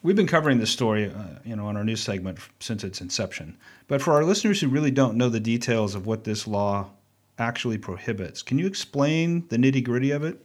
[0.04, 3.56] We've been covering this story, uh, you know, on our news segment since its inception.
[3.86, 6.90] But for our listeners who really don't know the details of what this law
[7.38, 10.44] actually prohibits, can you explain the nitty gritty of it?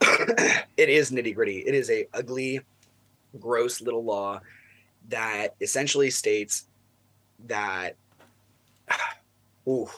[0.76, 1.58] it is nitty gritty.
[1.66, 2.60] It is a ugly,
[3.40, 4.40] gross little law
[5.08, 6.66] that essentially states
[7.46, 7.96] that,
[9.68, 9.88] ooh,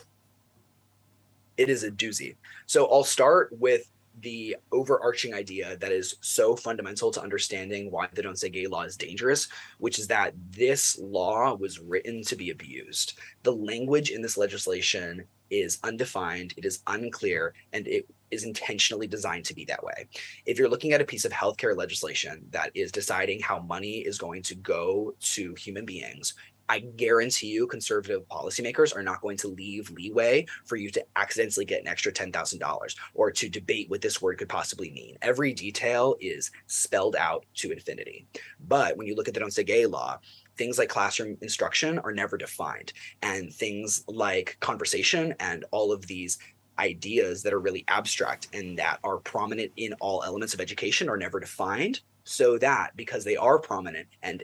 [1.57, 2.35] it is a doozy.
[2.65, 3.87] So I'll start with
[4.23, 8.83] the overarching idea that is so fundamental to understanding why the Don't Say Gay law
[8.83, 13.19] is dangerous, which is that this law was written to be abused.
[13.43, 19.45] The language in this legislation is undefined, it is unclear, and it is intentionally designed
[19.45, 20.07] to be that way.
[20.45, 24.17] If you're looking at a piece of healthcare legislation that is deciding how money is
[24.17, 26.33] going to go to human beings,
[26.69, 31.65] I guarantee you, conservative policymakers are not going to leave leeway for you to accidentally
[31.65, 35.17] get an extra $10,000 or to debate what this word could possibly mean.
[35.21, 38.25] Every detail is spelled out to infinity.
[38.67, 40.19] But when you look at the Don't Say Gay law,
[40.57, 42.93] things like classroom instruction are never defined.
[43.21, 46.37] And things like conversation and all of these
[46.79, 51.17] ideas that are really abstract and that are prominent in all elements of education are
[51.17, 54.43] never defined so that because they are prominent and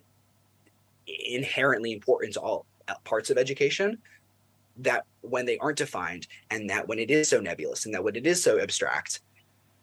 [1.26, 2.66] inherently important to all
[3.04, 3.98] parts of education
[4.78, 8.16] that when they aren't defined and that when it is so nebulous and that when
[8.16, 9.22] it is so abstract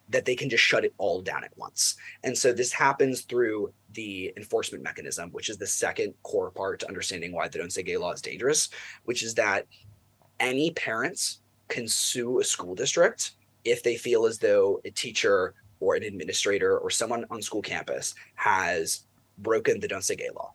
[0.09, 1.97] that they can just shut it all down at once.
[2.23, 6.89] And so this happens through the enforcement mechanism which is the second core part to
[6.89, 8.69] understanding why the don't say gay law is dangerous
[9.05, 9.67] which is that
[10.39, 13.33] any parents can sue a school district
[13.65, 18.15] if they feel as though a teacher or an administrator or someone on school campus
[18.35, 19.05] has
[19.39, 20.53] broken the don't say gay law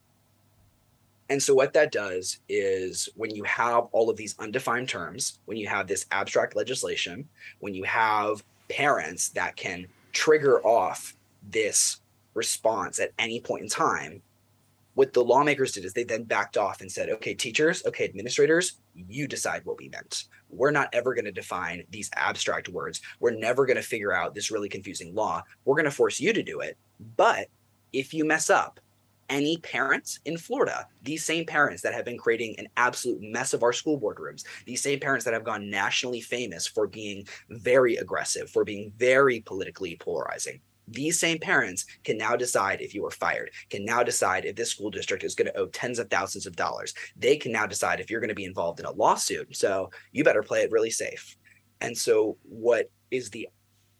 [1.32, 5.56] and so, what that does is when you have all of these undefined terms, when
[5.56, 11.16] you have this abstract legislation, when you have parents that can trigger off
[11.50, 12.02] this
[12.34, 14.22] response at any point in time,
[14.96, 18.82] what the lawmakers did is they then backed off and said, okay, teachers, okay, administrators,
[18.94, 20.26] you decide what we meant.
[20.50, 23.00] We're not ever going to define these abstract words.
[23.22, 25.44] We're never going to figure out this really confusing law.
[25.64, 26.78] We're going to force you to do it.
[27.16, 27.48] But
[27.94, 28.82] if you mess up,
[29.32, 33.64] any parents in Florida, these same parents that have been creating an absolute mess of
[33.64, 37.96] our school board rooms, these same parents that have gone nationally famous for being very
[37.96, 40.60] aggressive, for being very politically polarizing.
[40.88, 44.72] These same parents can now decide if you are fired, can now decide if this
[44.72, 46.94] school district is going to owe tens of thousands of dollars.
[47.16, 49.56] They can now decide if you're going to be involved in a lawsuit.
[49.56, 51.38] So you better play it really safe.
[51.80, 53.48] And so, what is the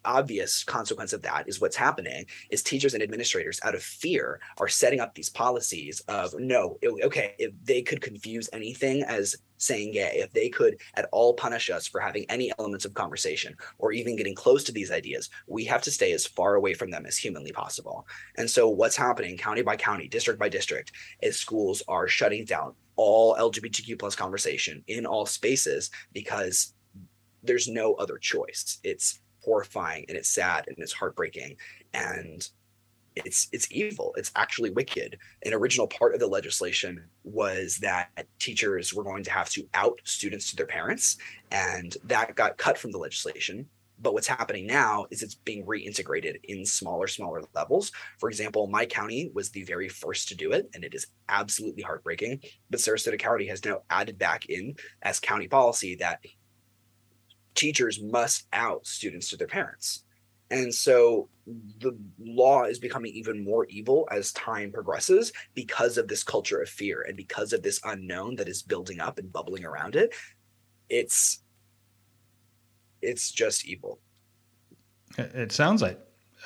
[0.04, 4.68] obvious consequence of that is what's happening is teachers and administrators out of fear are
[4.68, 10.12] setting up these policies of no okay if they could confuse anything as saying gay
[10.14, 14.16] if they could at all punish us for having any elements of conversation or even
[14.16, 17.16] getting close to these ideas we have to stay as far away from them as
[17.16, 18.06] humanly possible.
[18.36, 22.74] And so what's happening county by county district by district is schools are shutting down
[22.96, 26.74] all lgbtq plus conversation in all spaces because
[27.42, 28.78] there's no other choice.
[28.84, 31.56] It's horrifying and it's sad and it's heartbreaking
[31.94, 32.48] and
[33.16, 34.14] it's it's evil.
[34.16, 35.18] It's actually wicked.
[35.44, 40.00] An original part of the legislation was that teachers were going to have to out
[40.04, 41.16] students to their parents
[41.50, 43.66] and that got cut from the legislation.
[44.00, 47.92] But what's happening now is it's being reintegrated in smaller smaller levels.
[48.18, 51.82] For example my county was the very first to do it and it is absolutely
[51.82, 52.40] heartbreaking.
[52.70, 56.20] But sarasota county has now added back in as county policy that
[57.54, 60.04] teachers must out students to their parents.
[60.50, 61.28] And so
[61.78, 66.68] the law is becoming even more evil as time progresses because of this culture of
[66.68, 70.14] fear and because of this unknown that is building up and bubbling around it.
[70.90, 71.42] It's
[73.00, 73.98] it's just evil.
[75.16, 75.98] It sounds like.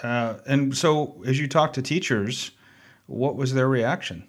[0.02, 2.52] Uh, and so as you talk to teachers,
[3.06, 4.28] what was their reaction?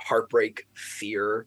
[0.00, 1.46] Heartbreak, fear,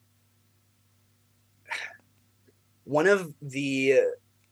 [2.83, 3.99] one of the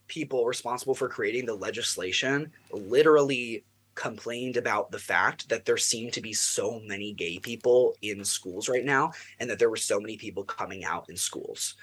[0.08, 3.64] people responsible for creating the legislation literally
[3.96, 8.70] complained about the fact that there seemed to be so many gay people in schools
[8.70, 11.76] right now and that there were so many people coming out in schools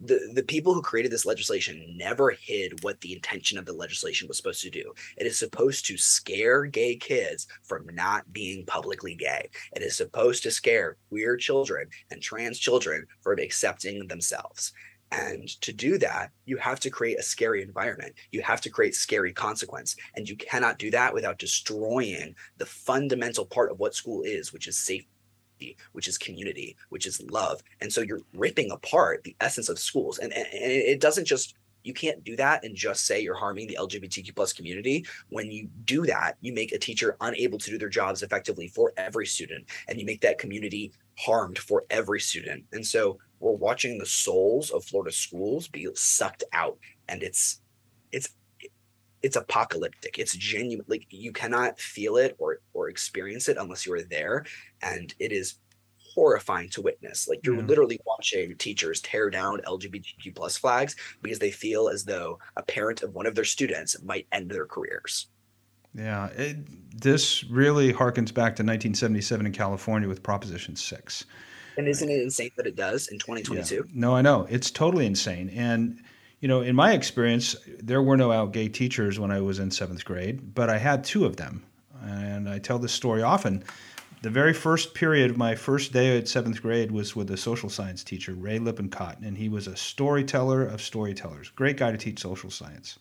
[0.00, 4.28] the, the people who created this legislation never hid what the intention of the legislation
[4.28, 4.92] was supposed to do.
[5.16, 9.48] It is supposed to scare gay kids from not being publicly gay.
[9.74, 14.72] It is supposed to scare queer children and trans children from accepting themselves.
[15.16, 18.14] And to do that, you have to create a scary environment.
[18.32, 19.96] You have to create scary consequence.
[20.14, 24.66] And you cannot do that without destroying the fundamental part of what school is, which
[24.66, 27.62] is safety, which is community, which is love.
[27.80, 30.18] And so you're ripping apart the essence of schools.
[30.18, 31.54] And, and it doesn't just
[31.84, 35.04] You can't do that and just say you're harming the LGBTQ plus community.
[35.28, 38.92] When you do that, you make a teacher unable to do their jobs effectively for
[38.96, 42.64] every student, and you make that community harmed for every student.
[42.72, 47.60] And so we're watching the souls of Florida schools be sucked out, and it's
[48.12, 48.30] it's
[49.22, 50.18] it's apocalyptic.
[50.18, 50.84] It's genuine.
[50.88, 54.44] Like you cannot feel it or or experience it unless you are there,
[54.82, 55.58] and it is
[56.14, 57.28] horrifying to witness.
[57.28, 57.66] Like you're yeah.
[57.66, 63.02] literally watching teachers tear down LGBTQ plus flags because they feel as though a parent
[63.02, 65.28] of one of their students might end their careers.
[65.94, 71.24] Yeah, it, this really harkens back to 1977 in California with Proposition 6.
[71.76, 73.74] And isn't it insane that it does in 2022?
[73.74, 73.82] Yeah.
[73.92, 74.46] No, I know.
[74.48, 75.50] It's totally insane.
[75.50, 76.00] And,
[76.40, 79.70] you know, in my experience, there were no out gay teachers when I was in
[79.70, 81.64] seventh grade, but I had two of them.
[82.02, 83.64] And I tell this story often
[84.24, 87.68] the very first period of my first day at seventh grade was with a social
[87.68, 91.50] science teacher, Ray Lippincott, and he was a storyteller of storytellers.
[91.50, 92.98] Great guy to teach social science.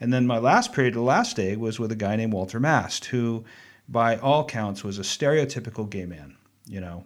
[0.00, 3.06] And then my last period, the last day, was with a guy named Walter Mast,
[3.06, 3.44] who,
[3.88, 6.36] by all counts, was a stereotypical gay man,
[6.66, 7.04] you know.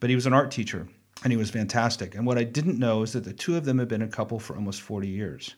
[0.00, 0.88] But he was an art teacher,
[1.22, 2.14] and he was fantastic.
[2.14, 4.38] And what I didn't know is that the two of them had been a couple
[4.38, 5.54] for almost 40 years.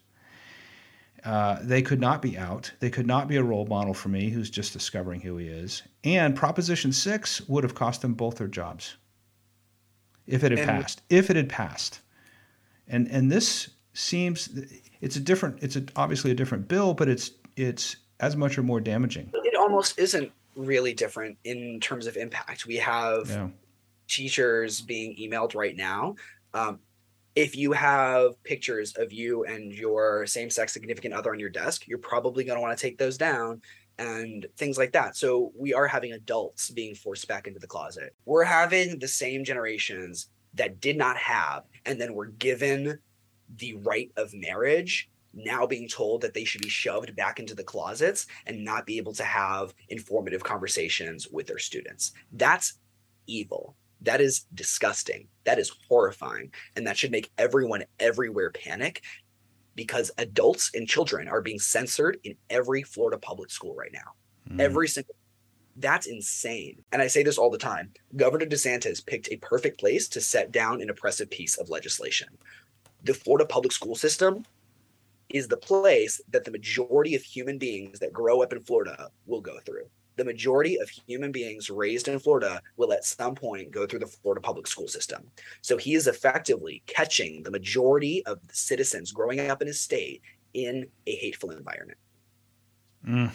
[1.25, 2.70] Uh, they could not be out.
[2.81, 5.83] They could not be a role model for me, who's just discovering who he is.
[6.03, 8.97] And Proposition 6 would have cost them both their jobs
[10.27, 11.03] if it had and passed.
[11.09, 12.01] If it had passed.
[12.87, 14.51] And, and this seems
[15.05, 18.62] it's a different it's a, obviously a different bill but it's it's as much or
[18.62, 23.48] more damaging it almost isn't really different in terms of impact we have yeah.
[24.09, 26.14] teachers being emailed right now
[26.55, 26.78] um,
[27.34, 31.86] if you have pictures of you and your same sex significant other on your desk,
[31.88, 33.61] you're probably going to want to take those down
[33.98, 35.16] and things like that.
[35.16, 38.14] So we are having adults being forced back into the closet.
[38.24, 43.00] We're having the same generations that did not have and then were given
[43.59, 47.64] the right of marriage now being told that they should be shoved back into the
[47.64, 52.12] closets and not be able to have informative conversations with their students.
[52.32, 52.78] That's
[53.26, 53.76] evil.
[54.00, 55.28] That is disgusting.
[55.44, 56.52] That is horrifying.
[56.76, 59.02] And that should make everyone everywhere panic
[59.74, 64.55] because adults and children are being censored in every Florida public school right now.
[64.55, 64.61] Mm.
[64.61, 65.16] Every single
[65.76, 66.84] that's insane.
[66.92, 67.92] And I say this all the time.
[68.14, 72.28] Governor DeSantis picked a perfect place to set down an oppressive piece of legislation.
[73.05, 74.44] The Florida public school system
[75.28, 79.40] is the place that the majority of human beings that grow up in Florida will
[79.40, 79.86] go through
[80.16, 84.07] the majority of human beings raised in Florida will at some point go through the
[84.07, 85.24] Florida public school system.
[85.62, 90.22] So he is effectively catching the majority of the citizens growing up in his state
[90.52, 91.98] in a hateful environment.
[93.07, 93.30] Mm.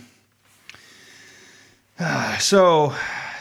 [2.39, 2.93] So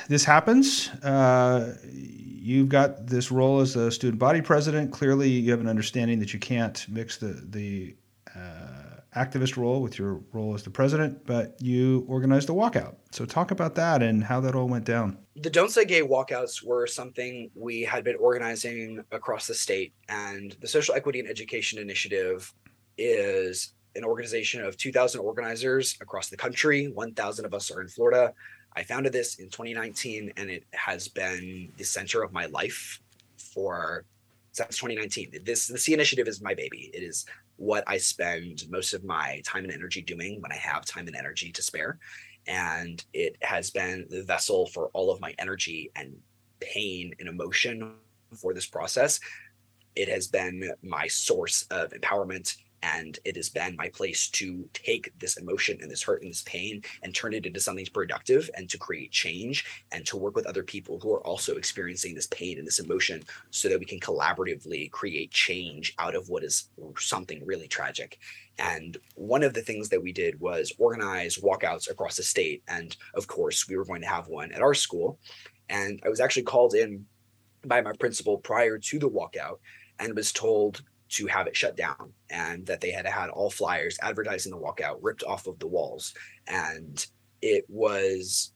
[0.08, 0.88] this happens.
[1.02, 4.90] Uh, you've got this role as a student body president.
[4.90, 7.96] Clearly, you have an understanding that you can't mix the the
[8.34, 8.78] uh,
[9.14, 12.96] activist role with your role as the president, but you organized a walkout.
[13.10, 15.18] So talk about that and how that all went down.
[15.36, 20.56] The Don't Say Gay walkouts were something we had been organizing across the state, and
[20.60, 22.52] the Social Equity and Education Initiative
[22.96, 26.86] is an organization of 2,000 organizers across the country.
[26.86, 28.32] 1,000 of us are in Florida.
[28.78, 33.00] I founded this in 2019, and it has been the center of my life
[33.36, 34.04] for
[34.52, 35.32] since 2019.
[35.42, 36.92] This the SEE initiative is my baby.
[36.94, 37.26] It is
[37.56, 41.16] what I spend most of my time and energy doing when I have time and
[41.16, 41.98] energy to spare.
[42.46, 46.16] And it has been the vessel for all of my energy and
[46.60, 47.94] pain and emotion
[48.36, 49.18] for this process.
[49.96, 55.12] It has been my source of empowerment and it has been my place to take
[55.18, 58.68] this emotion and this hurt and this pain and turn it into something productive and
[58.70, 62.58] to create change and to work with other people who are also experiencing this pain
[62.58, 66.68] and this emotion so that we can collaboratively create change out of what is
[66.98, 68.18] something really tragic.
[68.58, 72.62] And one of the things that we did was organize walkouts across the state.
[72.68, 75.18] And of course we were going to have one at our school.
[75.68, 77.04] And i was actually called in
[77.66, 79.58] by my principal prior to the walkout
[79.98, 83.98] and was told to have it shut down and that they had had all flyers
[84.02, 86.14] advertising the walkout ripped off of the walls.
[86.46, 87.04] And
[87.40, 88.52] it was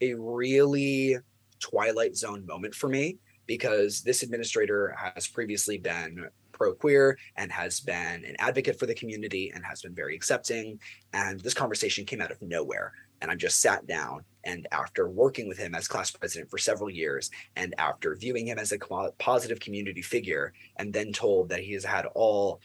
[0.00, 1.16] a really
[1.60, 7.80] twilight zone moment for me because this administrator has previously been pro queer and has
[7.80, 10.78] been an advocate for the community and has been very accepting.
[11.12, 12.92] And this conversation came out of nowhere.
[13.20, 16.90] And I just sat down and after working with him as class president for several
[16.90, 18.78] years, and after viewing him as a
[19.18, 22.60] positive community figure, and then told that he has had all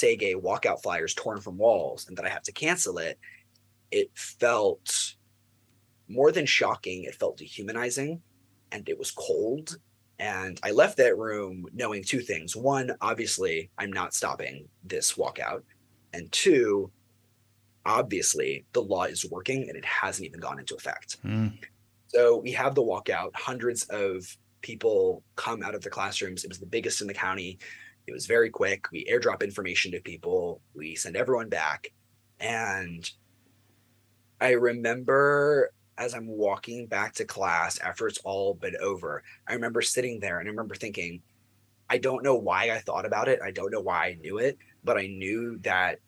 [0.00, 3.18] gay walkout flyers torn from walls and that I have to cancel it,
[3.90, 5.14] it felt
[6.08, 8.20] more than shocking, it felt dehumanizing
[8.72, 9.76] and it was cold
[10.18, 12.54] And I left that room knowing two things.
[12.56, 15.62] One, obviously, I'm not stopping this walkout.
[16.12, 16.90] And two,
[17.86, 21.22] obviously, the law is working and it hasn't even gone into effect.
[21.24, 21.58] Mm.
[22.08, 24.24] So we have the walkout, hundreds of
[24.62, 26.44] people come out of the classrooms.
[26.44, 27.58] It was the biggest in the county.
[28.06, 28.90] It was very quick.
[28.92, 31.88] We airdrop information to people, we send everyone back.
[32.40, 33.08] And
[34.40, 39.80] I remember as I'm walking back to class after it's all been over, I remember
[39.80, 41.22] sitting there and I remember thinking,
[41.88, 43.40] I don't know why I thought about it.
[43.44, 45.98] I don't know why I knew it, but I knew that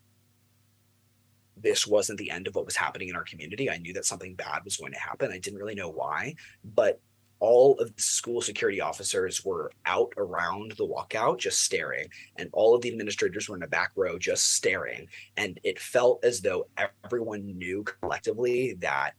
[1.61, 3.69] this wasn't the end of what was happening in our community.
[3.69, 5.31] I knew that something bad was going to happen.
[5.31, 6.99] I didn't really know why, but
[7.39, 12.73] all of the school security officers were out around the walkout just staring and all
[12.73, 16.67] of the administrators were in the back row just staring and it felt as though
[17.05, 19.11] everyone knew collectively that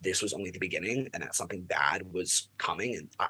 [0.00, 3.28] this was only the beginning and that something bad was coming and I,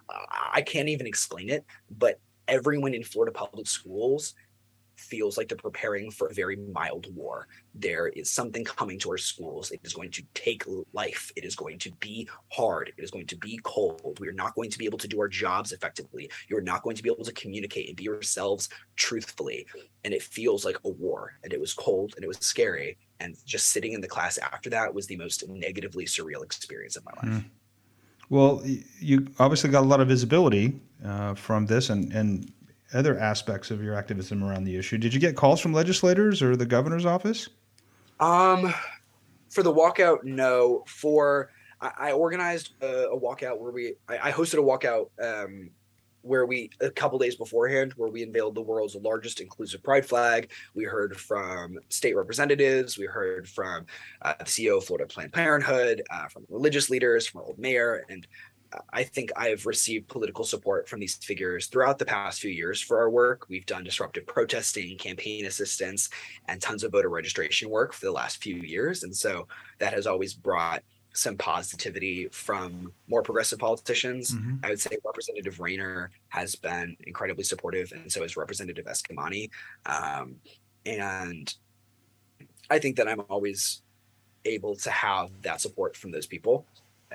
[0.55, 1.65] I can't even explain it
[1.99, 4.35] but everyone in florida public schools
[5.15, 7.47] feels like they're preparing for a very mild war.
[7.75, 9.71] There is something coming to our schools.
[9.71, 11.31] It is going to take life.
[11.37, 12.93] It is going to be hard.
[12.97, 14.19] It is going to be cold.
[14.21, 16.31] We are not going to be able to do our jobs effectively.
[16.49, 19.67] You're not going to be able to communicate and be yourselves truthfully.
[20.05, 21.39] And it feels like a war.
[21.45, 22.97] And it was cold and it was scary.
[23.21, 27.05] And just sitting in the class after that was the most negatively surreal experience of
[27.05, 27.37] my life.
[27.37, 27.45] Mm.
[28.31, 28.63] Well,
[28.99, 32.51] you obviously got a lot of visibility uh, from this, and, and
[32.95, 34.99] other aspects of your activism around the issue.
[34.99, 37.49] Did you get calls from legislators or the governor's office?
[38.21, 38.73] Um,
[39.51, 40.85] for the walkout, no.
[40.87, 45.71] For I, I organized a, a, walkout where we I, I hosted a walkout um,
[46.23, 50.51] where we a couple days beforehand where we unveiled the world's largest inclusive pride flag.
[50.75, 53.87] We heard from state representatives, we heard from
[54.23, 58.27] uh, the CEO of Florida Planned Parenthood, uh, from religious leaders, from old mayor, and
[58.93, 62.99] I think I've received political support from these figures throughout the past few years for
[62.99, 63.47] our work.
[63.49, 66.11] We've done disruptive protesting, campaign assistance,
[66.49, 69.03] and tons of voter registration work for the last few years.
[69.03, 69.49] And so
[69.79, 74.33] that has always brought some positivity from more progressive politicians.
[74.33, 74.65] Mm-hmm.
[74.65, 79.49] I would say Representative Rayner has been incredibly supportive, and so has Representative Eskamani.
[79.87, 80.37] Um,
[80.85, 81.55] and
[82.69, 83.83] I think that I'm always
[84.45, 86.67] able to have that support from those people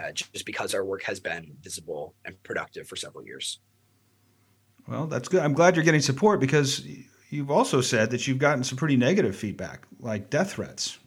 [0.02, 3.60] uh, just because our work has been visible and productive for several years.
[4.88, 5.42] Well, that's good.
[5.42, 6.86] I'm glad you're getting support because
[7.30, 10.98] you've also said that you've gotten some pretty negative feedback, like death threats.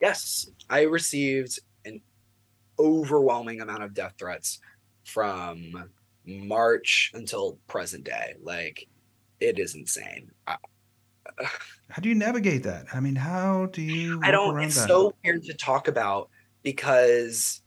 [0.00, 2.00] Yes, I received an
[2.78, 4.60] overwhelming amount of death threats
[5.04, 5.90] from
[6.24, 8.34] March until present day.
[8.42, 8.86] Like,
[9.40, 10.30] it is insane.
[10.46, 10.56] I,
[11.90, 12.86] how do you navigate that?
[12.92, 14.20] I mean, how do you?
[14.22, 14.60] I don't.
[14.60, 14.88] It's that?
[14.88, 16.28] so weird to talk about
[16.62, 17.62] because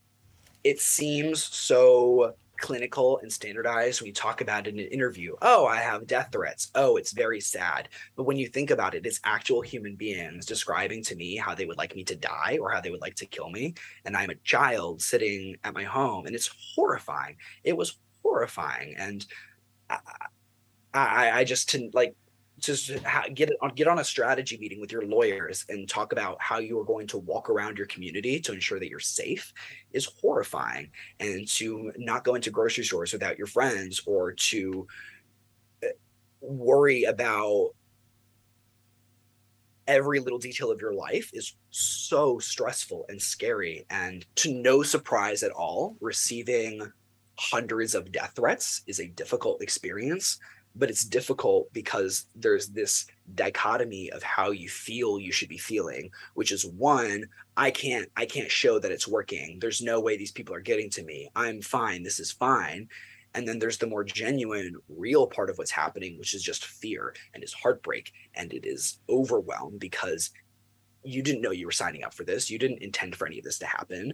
[0.70, 5.34] it seems so clinical and standardized when you talk about it in an interview.
[5.42, 6.70] Oh, I have death threats.
[6.76, 7.90] Oh, it's very sad.
[8.16, 11.66] But when you think about it, it's actual human beings describing to me how they
[11.66, 13.74] would like me to die or how they would like to kill me.
[14.06, 17.38] And I'm a child sitting at my home and it's horrifying.
[17.64, 18.94] It was horrifying.
[18.96, 19.26] And
[19.90, 19.98] I,
[20.94, 22.14] I, I just like
[22.60, 22.92] just
[23.34, 26.80] get on get on a strategy meeting with your lawyers and talk about how you
[26.80, 29.54] are going to walk around your community to ensure that you're safe
[29.92, 30.90] is horrifying.
[31.20, 34.88] And to not go into grocery stores without your friends or to
[35.84, 35.88] uh,
[36.42, 37.72] worry about
[39.88, 43.86] every little detail of your life is so stressful and scary.
[43.90, 46.92] And to no surprise at all receiving
[47.40, 50.40] hundreds of death threats is a difficult experience
[50.76, 53.06] but it's difficult because there's this
[53.36, 57.26] dichotomy of how you feel you should be feeling which is one
[57.58, 60.90] i can't i can't show that it's working there's no way these people are getting
[60.90, 62.88] to me i'm fine this is fine
[63.36, 67.14] and then there's the more genuine real part of what's happening which is just fear
[67.34, 70.32] and is heartbreak and it is overwhelm because
[71.04, 72.50] you didn't know you were signing up for this.
[72.50, 74.14] You didn't intend for any of this to happen.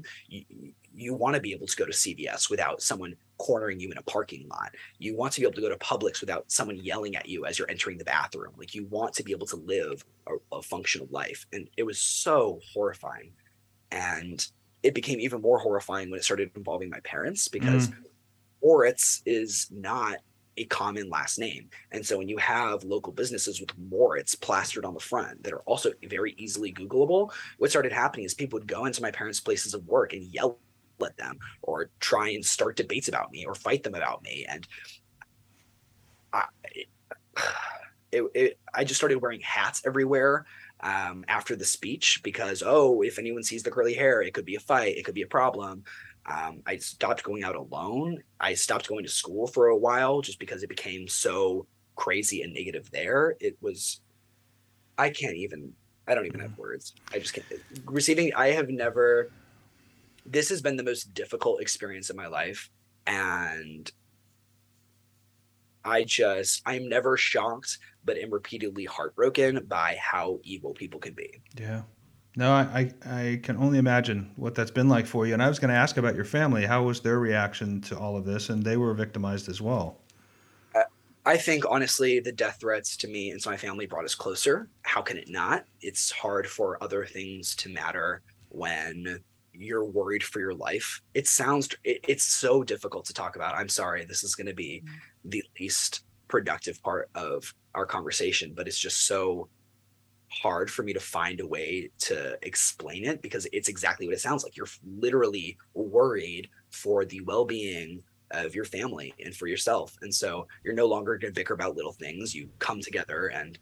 [0.95, 4.03] You want to be able to go to CVS without someone cornering you in a
[4.03, 4.73] parking lot.
[4.97, 7.59] You want to be able to go to Publix without someone yelling at you as
[7.59, 8.53] you're entering the bathroom.
[8.57, 11.45] Like you want to be able to live a, a functional life.
[11.53, 13.31] And it was so horrifying.
[13.91, 14.45] And
[14.83, 17.95] it became even more horrifying when it started involving my parents because mm.
[18.63, 20.17] Moricz is not
[20.57, 21.69] a common last name.
[21.91, 25.61] And so when you have local businesses with Moricz plastered on the front that are
[25.61, 29.73] also very easily Googleable, what started happening is people would go into my parents' places
[29.73, 30.59] of work and yell
[31.03, 34.45] at them or try and start debates about me or fight them about me.
[34.47, 34.67] And
[36.31, 36.45] I,
[38.11, 40.45] it, it, I just started wearing hats everywhere
[40.81, 44.55] um, after the speech because, oh, if anyone sees the curly hair, it could be
[44.55, 45.83] a fight, it could be a problem.
[46.27, 48.23] Um, I stopped going out alone.
[48.39, 52.53] I stopped going to school for a while just because it became so crazy and
[52.53, 53.35] negative there.
[53.39, 54.01] It was,
[54.97, 55.73] I can't even,
[56.07, 56.93] I don't even have words.
[57.13, 57.45] I just can't.
[57.85, 59.31] Receiving, I have never,
[60.25, 62.69] this has been the most difficult experience of my life.
[63.05, 63.91] And
[65.83, 71.41] I just, I'm never shocked, but am repeatedly heartbroken by how evil people can be.
[71.59, 71.83] Yeah.
[72.37, 75.33] No, I, I can only imagine what that's been like for you.
[75.33, 76.65] And I was going to ask about your family.
[76.65, 78.49] How was their reaction to all of this?
[78.49, 80.01] And they were victimized as well.
[81.27, 84.69] I think honestly, the death threats to me and to my family brought us closer.
[84.83, 85.65] How can it not?
[85.81, 89.23] It's hard for other things to matter when
[89.57, 91.01] you're worried for your life.
[91.13, 93.55] It sounds, it, it's so difficult to talk about.
[93.55, 94.05] I'm sorry.
[94.05, 95.29] This is going to be mm-hmm.
[95.29, 99.49] the least productive part of our conversation, but it's just so
[100.29, 104.21] hard for me to find a way to explain it because it's exactly what it
[104.21, 104.57] sounds like.
[104.57, 109.95] You're literally worried for the well being of your family and for yourself.
[110.01, 112.33] And so you're no longer going to bicker about little things.
[112.33, 113.57] You come together and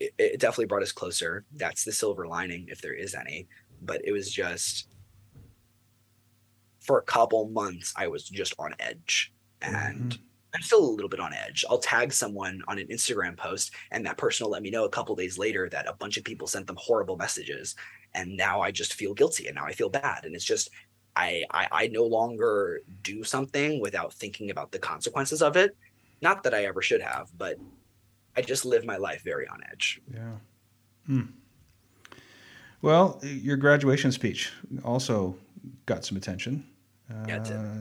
[0.00, 1.44] it, it, definitely brought us closer.
[1.54, 3.48] That's the silver lining, if there is any.
[3.82, 4.88] But it was just
[6.82, 9.32] for a couple months, I was just on edge.
[9.60, 10.22] And mm-hmm.
[10.54, 11.64] I'm still a little bit on edge.
[11.70, 14.90] I'll tag someone on an Instagram post, and that person will let me know a
[14.90, 17.74] couple days later that a bunch of people sent them horrible messages,
[18.14, 20.68] and now I just feel guilty, and now I feel bad, and it's just
[21.16, 25.74] I, I I no longer do something without thinking about the consequences of it.
[26.20, 27.56] Not that I ever should have, but
[28.36, 30.02] I just live my life very on edge.
[30.12, 30.34] Yeah.
[31.06, 31.22] Hmm.
[32.82, 34.52] Well, your graduation speech
[34.84, 35.36] also
[35.86, 36.66] got some attention.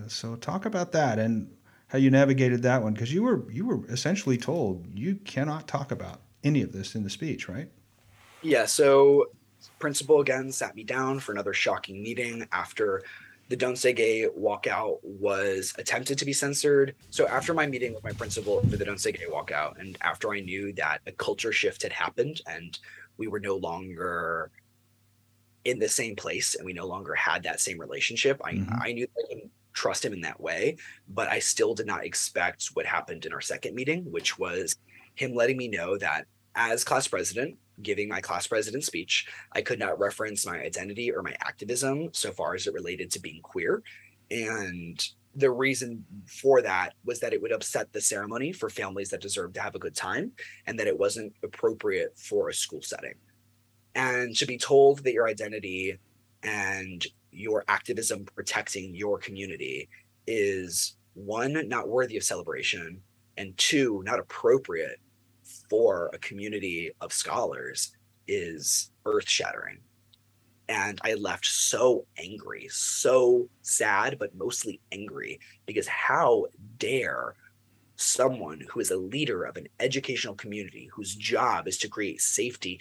[0.05, 1.49] Uh, so talk about that and
[1.87, 5.91] how you navigated that one because you were you were essentially told you cannot talk
[5.91, 7.69] about any of this in the speech, right?
[8.41, 8.65] Yeah.
[8.65, 9.27] So
[9.79, 13.03] principal again sat me down for another shocking meeting after
[13.49, 16.95] the Don't Say Gay walkout was attempted to be censored.
[17.09, 20.31] So after my meeting with my principal for the Don't Say Gay walkout, and after
[20.31, 22.79] I knew that a culture shift had happened and
[23.17, 24.49] we were no longer
[25.65, 28.73] in the same place and we no longer had that same relationship, mm-hmm.
[28.73, 30.77] I, I knew I couldn't trust him in that way.
[31.09, 34.75] But I still did not expect what happened in our second meeting, which was
[35.15, 39.79] him letting me know that as class president, giving my class president speech, I could
[39.79, 43.81] not reference my identity or my activism so far as it related to being queer.
[44.29, 45.03] And
[45.35, 49.53] the reason for that was that it would upset the ceremony for families that deserve
[49.53, 50.31] to have a good time
[50.67, 53.13] and that it wasn't appropriate for a school setting.
[53.95, 55.97] And to be told that your identity
[56.43, 59.89] and your activism protecting your community
[60.27, 63.01] is one, not worthy of celebration,
[63.37, 64.99] and two, not appropriate
[65.69, 67.95] for a community of scholars
[68.27, 69.79] is earth shattering.
[70.69, 76.45] And I left so angry, so sad, but mostly angry because how
[76.77, 77.35] dare
[77.97, 82.79] someone who is a leader of an educational community whose job is to create safety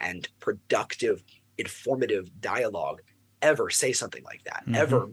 [0.00, 1.22] and productive,
[1.58, 3.02] informative dialogue
[3.42, 4.74] ever say something like that, mm-hmm.
[4.74, 5.08] ever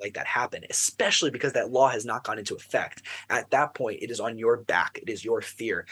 [0.00, 3.02] like that happen, especially because that law has not gone into effect.
[3.30, 5.86] At that point, it is on your back, it is your fear.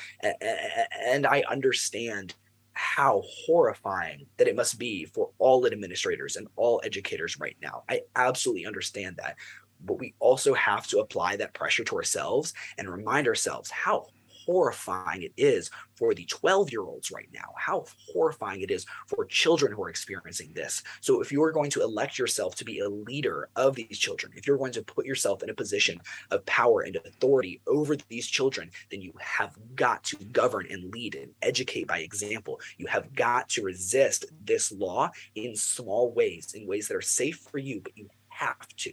[1.07, 2.35] And I understand
[2.73, 7.85] how horrifying that it must be for all administrators and all educators right now.
[7.89, 9.37] I absolutely understand that.
[9.83, 14.07] But we also have to apply that pressure to ourselves and remind ourselves how
[14.51, 19.25] horrifying it is for the 12 year olds right now, how horrifying it is for
[19.27, 20.83] children who are experiencing this.
[21.01, 24.33] So, if you are going to elect yourself to be a leader of these children,
[24.35, 26.01] if you're going to put yourself in a position
[26.33, 31.15] of power and authority over these children, then you have got to govern and lead
[31.15, 32.61] and educate by example.
[32.77, 37.39] You have got to resist this law in small ways, in ways that are safe
[37.51, 38.93] for you, but you have to.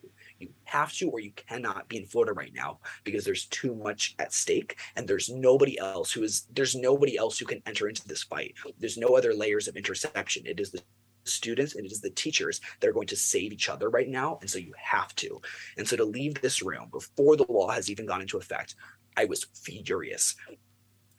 [0.67, 4.33] Have to, or you cannot be in Florida right now because there's too much at
[4.33, 8.23] stake, and there's nobody else who is there's nobody else who can enter into this
[8.23, 8.55] fight.
[8.77, 10.45] There's no other layers of interception.
[10.45, 10.81] It is the
[11.23, 14.37] students and it is the teachers that are going to save each other right now.
[14.41, 15.41] And so you have to.
[15.77, 18.75] And so to leave this room before the law has even gone into effect,
[19.15, 20.35] I was furious.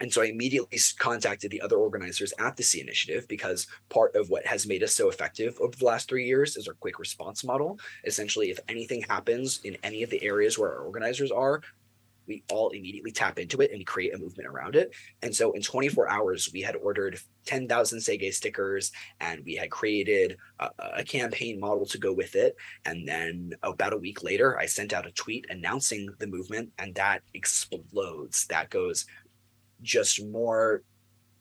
[0.01, 4.30] And so I immediately contacted the other organizers at the SEE Initiative because part of
[4.30, 7.44] what has made us so effective over the last three years is our quick response
[7.44, 7.78] model.
[8.05, 11.62] Essentially, if anything happens in any of the areas where our organizers are,
[12.28, 14.94] we all immediately tap into it and create a movement around it.
[15.22, 19.70] And so in 24 hours, we had ordered 10,000 Say Gay stickers and we had
[19.70, 20.68] created a,
[20.99, 22.55] a, campaign model to go with it.
[22.84, 26.94] And then about a week later, I sent out a tweet announcing the movement and
[26.96, 28.46] that explodes.
[28.49, 29.07] That goes
[29.83, 30.83] just more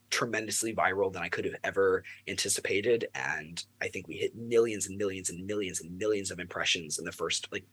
[0.10, 3.08] tremendously viral than I could have ever anticipated.
[3.16, 7.06] And I think we hit millions and millions and millions and millions of impressions in
[7.06, 7.66] the first like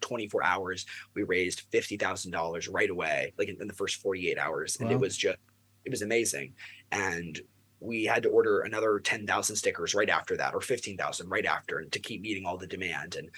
[0.00, 0.86] 24 hours.
[1.14, 4.76] We raised $50,000 right away, like in, in, the first 48 hours.
[4.78, 5.38] And it was just,
[5.84, 6.52] it was amazing.
[6.92, 7.40] And
[7.80, 11.92] we had to order another 10,000 stickers right after that, or 15,000 right after, and
[11.92, 13.16] to keep meeting all the demand.
[13.16, 13.30] And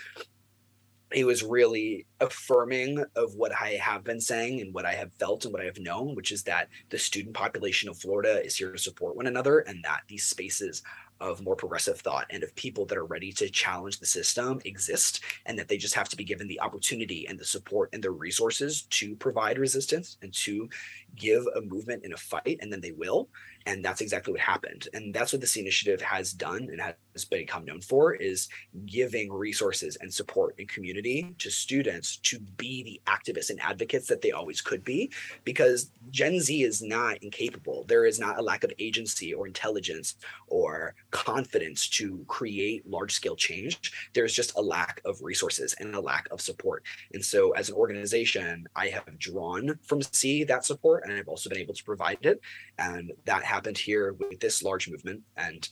[1.12, 5.44] it was really affirming of what I have been saying and what I have felt
[5.44, 8.72] and what I have known, which is that the student population of Florida is here
[8.72, 10.82] to support one another and that these spaces
[11.20, 15.22] of more progressive thought and of people that are ready to challenge the system exist
[15.46, 18.10] and that they just have to be given the opportunity and the support and the
[18.10, 20.68] resources to provide resistance and to
[21.14, 23.28] give a movement in a fight and then they will
[23.66, 24.88] and that's exactly what happened.
[24.94, 28.48] And that's what this initiative has done and has become known for is
[28.86, 34.22] giving resources and support and community to students to be the activists and advocates that
[34.22, 35.10] they always could be
[35.44, 37.84] because gen z is not incapable.
[37.88, 43.36] There is not a lack of agency or intelligence or confidence to create large scale
[43.36, 43.92] change.
[44.14, 46.84] There's just a lack of resources and a lack of support.
[47.12, 51.48] And so as an organization i have drawn from SEE that support and i've also
[51.50, 52.40] been able to provide it
[52.78, 55.22] and that happened here with this large movement.
[55.36, 55.68] And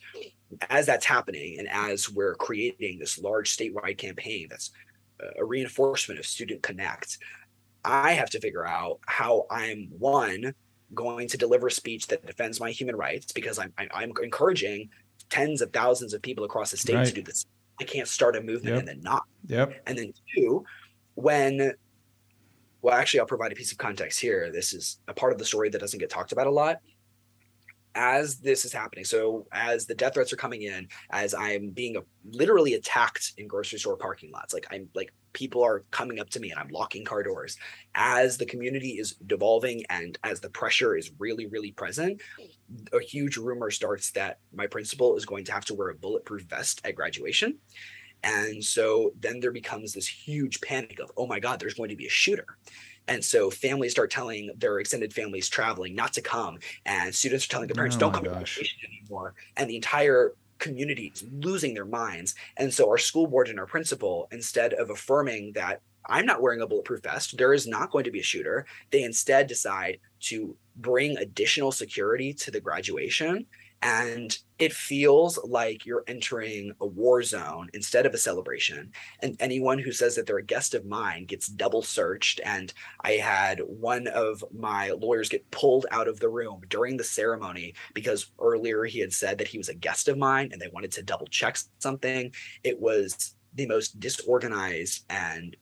[0.71, 4.71] as that's happening, and as we're creating this large statewide campaign that's
[5.39, 7.19] a reinforcement of Student Connect,
[7.85, 10.55] I have to figure out how I'm one
[10.95, 14.89] going to deliver a speech that defends my human rights because I'm I'm encouraging
[15.29, 17.07] tens of thousands of people across the state right.
[17.07, 17.47] to do this.
[17.81, 18.79] I can't start a movement yep.
[18.79, 19.25] and then not.
[19.49, 19.83] Yep.
[19.87, 20.65] And then two,
[21.15, 21.75] when
[22.81, 24.51] well, actually, I'll provide a piece of context here.
[24.53, 26.81] This is a part of the story that doesn't get talked about a lot
[27.95, 31.97] as this is happening so as the death threats are coming in as i'm being
[32.31, 36.41] literally attacked in grocery store parking lots like i'm like people are coming up to
[36.41, 37.59] me and i'm locking car doors.
[37.95, 42.23] As the community is devolving and as the pressure is really really present
[42.93, 46.43] a huge rumor starts that my principal is going to have to wear a bulletproof
[46.45, 47.59] vest at graduation.
[48.23, 51.97] And so then there becomes this huge panic of oh my god there's going to
[51.97, 52.47] be a shooter
[53.09, 57.49] and so families start telling their extended families traveling not to come, and students are
[57.49, 58.57] telling their parents, oh "Don't come gosh.
[58.57, 62.35] to anymore." And the entire community is losing their minds.
[62.57, 66.61] And so our school board and our principal, instead of affirming that I'm not wearing
[66.61, 70.57] a bulletproof vest, there is not going to be a shooter, they instead decide to
[70.77, 73.47] bring additional security to the graduation
[73.85, 78.91] and it feels like you're entering a war zone instead of a celebration.
[79.21, 83.13] And anyone who says that they're a guest of mine gets double searched and i
[83.13, 88.31] had one of my lawyers get pulled out of the room during the ceremony because
[88.39, 91.03] earlier he had said that he was a guest of mine and they wanted to
[91.03, 92.33] double check something.
[92.63, 95.57] It was the most disorganized and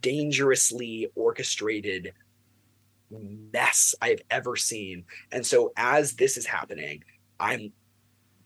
[0.00, 2.12] dangerously orchestrated
[3.10, 5.04] mess I've ever seen.
[5.30, 7.04] And so as this is happening,
[7.38, 7.72] I'm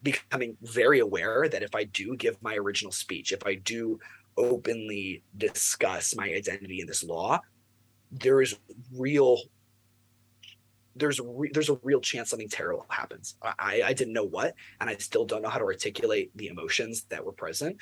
[0.02, 3.98] becoming very aware that if I do give my original speech, if I do
[4.36, 7.40] openly discuss my identity in this law,
[8.10, 8.56] there is
[8.94, 9.38] real
[10.98, 13.36] there's re- there's a real chance something terrible happens.
[13.42, 17.04] I I didn't know what, and I still don't know how to articulate the emotions
[17.10, 17.76] that were present.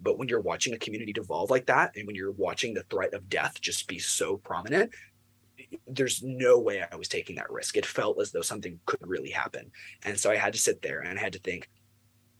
[0.00, 3.14] But when you're watching a community devolve like that, and when you're watching the threat
[3.14, 4.90] of death just be so prominent,
[5.86, 7.76] there's no way I was taking that risk.
[7.76, 9.70] It felt as though something could really happen.
[10.04, 11.68] And so I had to sit there and I had to think,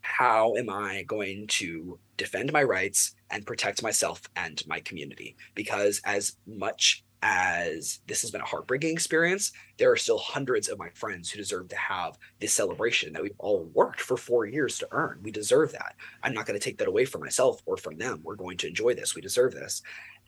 [0.01, 5.37] how am I going to defend my rights and protect myself and my community?
[5.55, 10.79] Because as much as this has been a heartbreaking experience, there are still hundreds of
[10.79, 14.79] my friends who deserve to have this celebration that we've all worked for four years
[14.79, 15.21] to earn.
[15.23, 15.97] We deserve that.
[16.23, 18.21] I'm not going to take that away from myself or from them.
[18.23, 19.15] We're going to enjoy this.
[19.15, 19.83] We deserve this.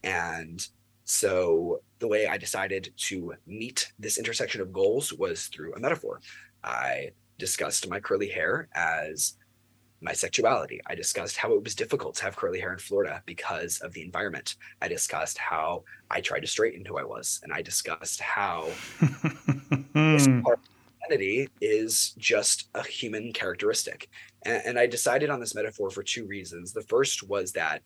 [0.04, 0.66] And
[1.04, 6.20] so the way I decided to meet this intersection of goals was through a metaphor.
[6.62, 9.34] I discussed my curly hair as
[10.02, 10.80] my sexuality.
[10.86, 14.02] I discussed how it was difficult to have curly hair in Florida because of the
[14.02, 14.56] environment.
[14.80, 18.68] I discussed how I tried to straighten who I was, and I discussed how
[19.94, 20.68] this part of
[21.06, 24.08] identity is just a human characteristic.
[24.44, 26.72] And, and I decided on this metaphor for two reasons.
[26.72, 27.82] The first was that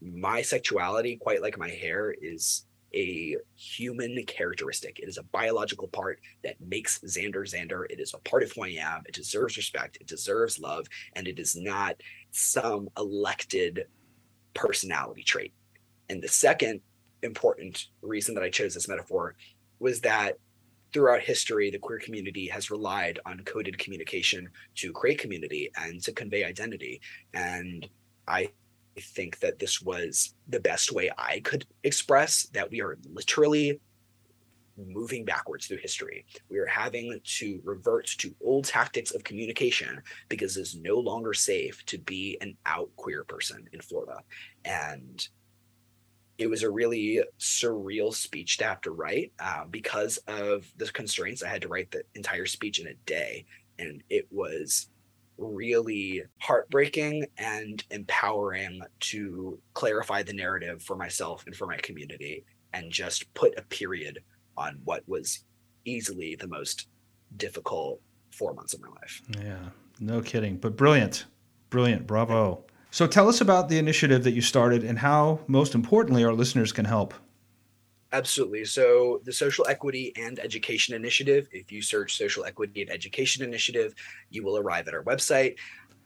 [0.00, 5.00] my sexuality, quite like my hair, is a human characteristic.
[5.00, 7.84] It is a biological part that makes Zander Zander.
[7.90, 9.02] It is a part of who I am.
[9.06, 9.98] It deserves respect.
[10.00, 10.86] It deserves love.
[11.14, 11.96] And it is not
[12.30, 13.86] some elected
[14.54, 15.52] personality trait.
[16.08, 16.80] And the second
[17.22, 19.34] important reason that I chose this metaphor
[19.80, 20.38] was that
[20.92, 26.12] throughout history, the queer community has relied on coded communication to create community and to
[26.12, 27.00] convey identity.
[27.32, 27.88] And
[28.28, 28.50] I
[29.00, 33.80] think that this was the best way I could express that we are literally
[34.76, 36.24] moving backwards through history.
[36.50, 41.84] We are having to revert to old tactics of communication because it's no longer safe
[41.86, 44.20] to be an out queer person in Florida.
[44.64, 45.26] And
[46.38, 51.42] it was a really surreal speech to have to write uh, because of the constraints.
[51.42, 53.46] I had to write the entire speech in a day,
[53.78, 54.88] and it was
[55.38, 62.90] really heartbreaking and empowering to clarify the narrative for myself and for my community and
[62.90, 64.20] just put a period
[64.56, 65.44] on what was
[65.84, 66.88] easily the most
[67.36, 69.22] difficult four months of my life.
[69.40, 69.70] Yeah,
[70.00, 71.26] no kidding, but brilliant,
[71.70, 72.64] brilliant, bravo.
[72.90, 76.72] So tell us about the initiative that you started and how, most importantly, our listeners
[76.72, 77.14] can help.
[78.14, 78.64] Absolutely.
[78.64, 83.92] So, the Social Equity and Education Initiative, if you search Social Equity and Education Initiative,
[84.30, 85.56] you will arrive at our website.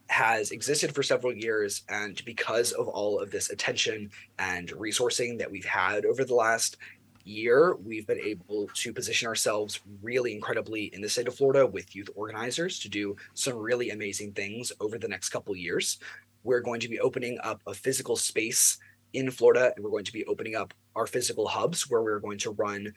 [0.07, 5.51] Has existed for several years, and because of all of this attention and resourcing that
[5.51, 6.77] we've had over the last
[7.25, 11.95] year, we've been able to position ourselves really incredibly in the state of Florida with
[11.95, 15.99] youth organizers to do some really amazing things over the next couple years.
[16.43, 18.79] We're going to be opening up a physical space
[19.13, 22.37] in Florida, and we're going to be opening up our physical hubs where we're going
[22.37, 22.93] to run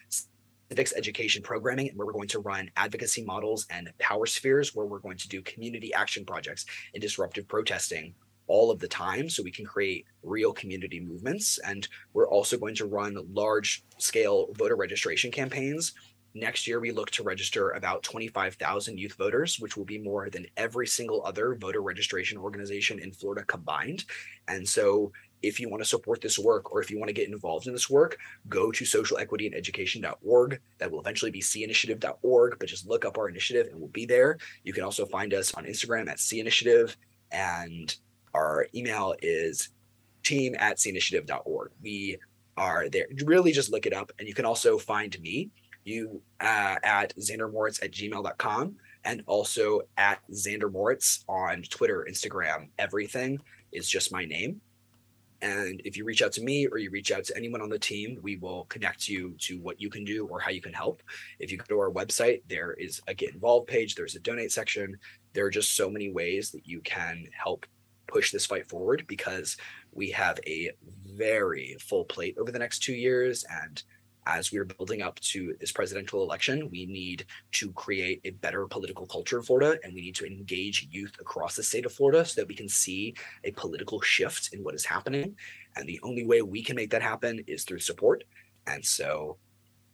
[0.68, 4.86] civics education programming and where we're going to run advocacy models and power spheres where
[4.86, 8.12] we're going to do community action projects and disruptive protesting
[8.48, 12.74] all of the time so we can create real community movements and we're also going
[12.74, 15.92] to run large scale voter registration campaigns
[16.34, 20.46] Next year, we look to register about 25,000 youth voters, which will be more than
[20.56, 24.04] every single other voter registration organization in Florida combined.
[24.48, 27.28] And so, if you want to support this work or if you want to get
[27.28, 28.18] involved in this work,
[28.48, 30.60] go to socialequityandeducation.org.
[30.78, 34.38] That will eventually be seeinitiative.org, but just look up our initiative and we'll be there.
[34.64, 36.96] You can also find us on Instagram at seeinitiative,
[37.30, 37.94] and
[38.34, 39.70] our email is
[40.22, 41.70] team at seeinitiative.org.
[41.82, 42.18] We
[42.56, 43.06] are there.
[43.24, 44.12] Really just look it up.
[44.18, 45.50] And you can also find me
[45.84, 53.40] you uh, at zandermoricz at gmail.com and also at Zander Moricz on Twitter, Instagram, everything
[53.72, 54.60] is just my name.
[55.42, 57.78] And if you reach out to me or you reach out to anyone on the
[57.78, 61.02] team, we will connect you to what you can do or how you can help.
[61.40, 64.52] If you go to our website, there is a get involved page, there's a donate
[64.52, 64.96] section.
[65.32, 67.66] There are just so many ways that you can help
[68.06, 69.56] push this fight forward because
[69.90, 70.70] we have a
[71.06, 73.44] very full plate over the next two years.
[73.50, 73.82] And
[74.26, 79.06] as we're building up to this presidential election, we need to create a better political
[79.06, 82.40] culture in Florida and we need to engage youth across the state of Florida so
[82.40, 83.14] that we can see
[83.44, 85.36] a political shift in what is happening.
[85.76, 88.24] And the only way we can make that happen is through support.
[88.66, 89.38] And so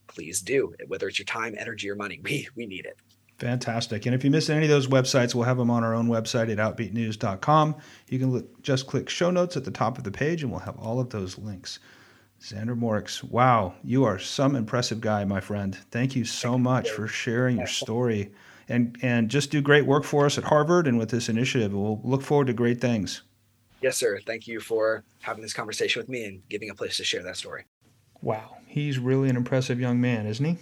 [0.08, 2.98] please do, whether it's your time, energy, or money, we, we need it.
[3.38, 4.04] Fantastic.
[4.04, 6.50] And if you miss any of those websites, we'll have them on our own website
[6.50, 7.76] at outbeatnews.com.
[8.08, 10.60] You can look, just click show notes at the top of the page and we'll
[10.60, 11.78] have all of those links.
[12.40, 15.76] Zander Moricz, wow, you are some impressive guy, my friend.
[15.90, 18.32] Thank you so much for sharing your story
[18.68, 21.72] and and just do great work for us at Harvard and with this initiative.
[21.72, 23.22] We'll look forward to great things.
[23.82, 24.20] Yes, sir.
[24.24, 27.36] Thank you for having this conversation with me and giving a place to share that
[27.36, 27.64] story.
[28.20, 30.58] Wow, he's really an impressive young man, isn't he?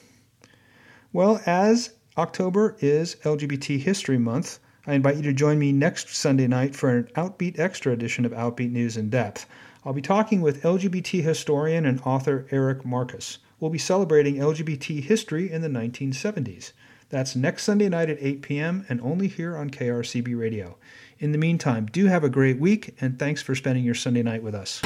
[1.13, 6.47] Well, as October is LGBT History Month, I invite you to join me next Sunday
[6.47, 9.47] night for an Outbeat Extra edition of Outbeat News in Depth.
[9.87, 13.39] I'll be talking with LGBT historian and author Eric Marcus.
[13.61, 16.73] We'll be celebrating LGBT history in the 1970s.
[17.09, 18.85] That's next Sunday night at 8 p.m.
[18.89, 20.77] and only here on KRCB Radio.
[21.21, 24.43] In the meantime, do have a great week and thanks for spending your Sunday night
[24.43, 24.81] with us.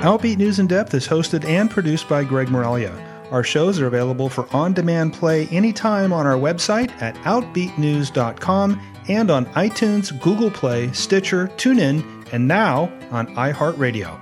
[0.00, 3.13] Outbeat News in Depth is hosted and produced by Greg Miraglia.
[3.34, 9.28] Our shows are available for on demand play anytime on our website at OutbeatNews.com and
[9.28, 14.16] on iTunes, Google Play, Stitcher, TuneIn, and now on iHeartRadio.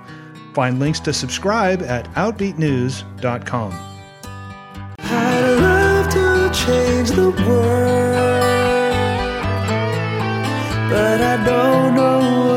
[0.55, 3.71] Find links to subscribe at OutbeatNews.com.
[4.97, 7.83] I'd love to change the world,
[10.89, 12.52] but I don't know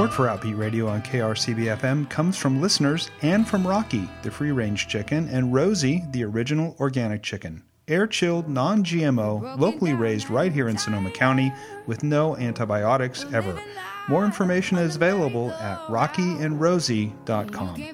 [0.00, 4.50] Support for Outbeat Radio on KRCB FM comes from listeners and from Rocky, the free
[4.50, 7.62] range chicken, and Rosie, the original organic chicken.
[7.86, 11.52] Air chilled, non GMO, locally raised right here in Sonoma County
[11.86, 13.60] with no antibiotics ever.
[14.08, 17.86] More information is available at rockyandrosie.com.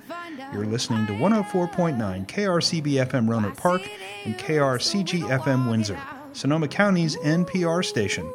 [0.53, 3.83] You're listening to 104.9 KRCB FM Rohnert Park
[4.25, 6.01] and KRCG FM Windsor,
[6.35, 8.33] Sonoma County's NPR station.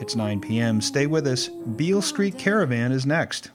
[0.00, 0.80] It's 9 p.m.
[0.80, 1.48] Stay with us.
[1.48, 3.50] Beale Street Caravan is next.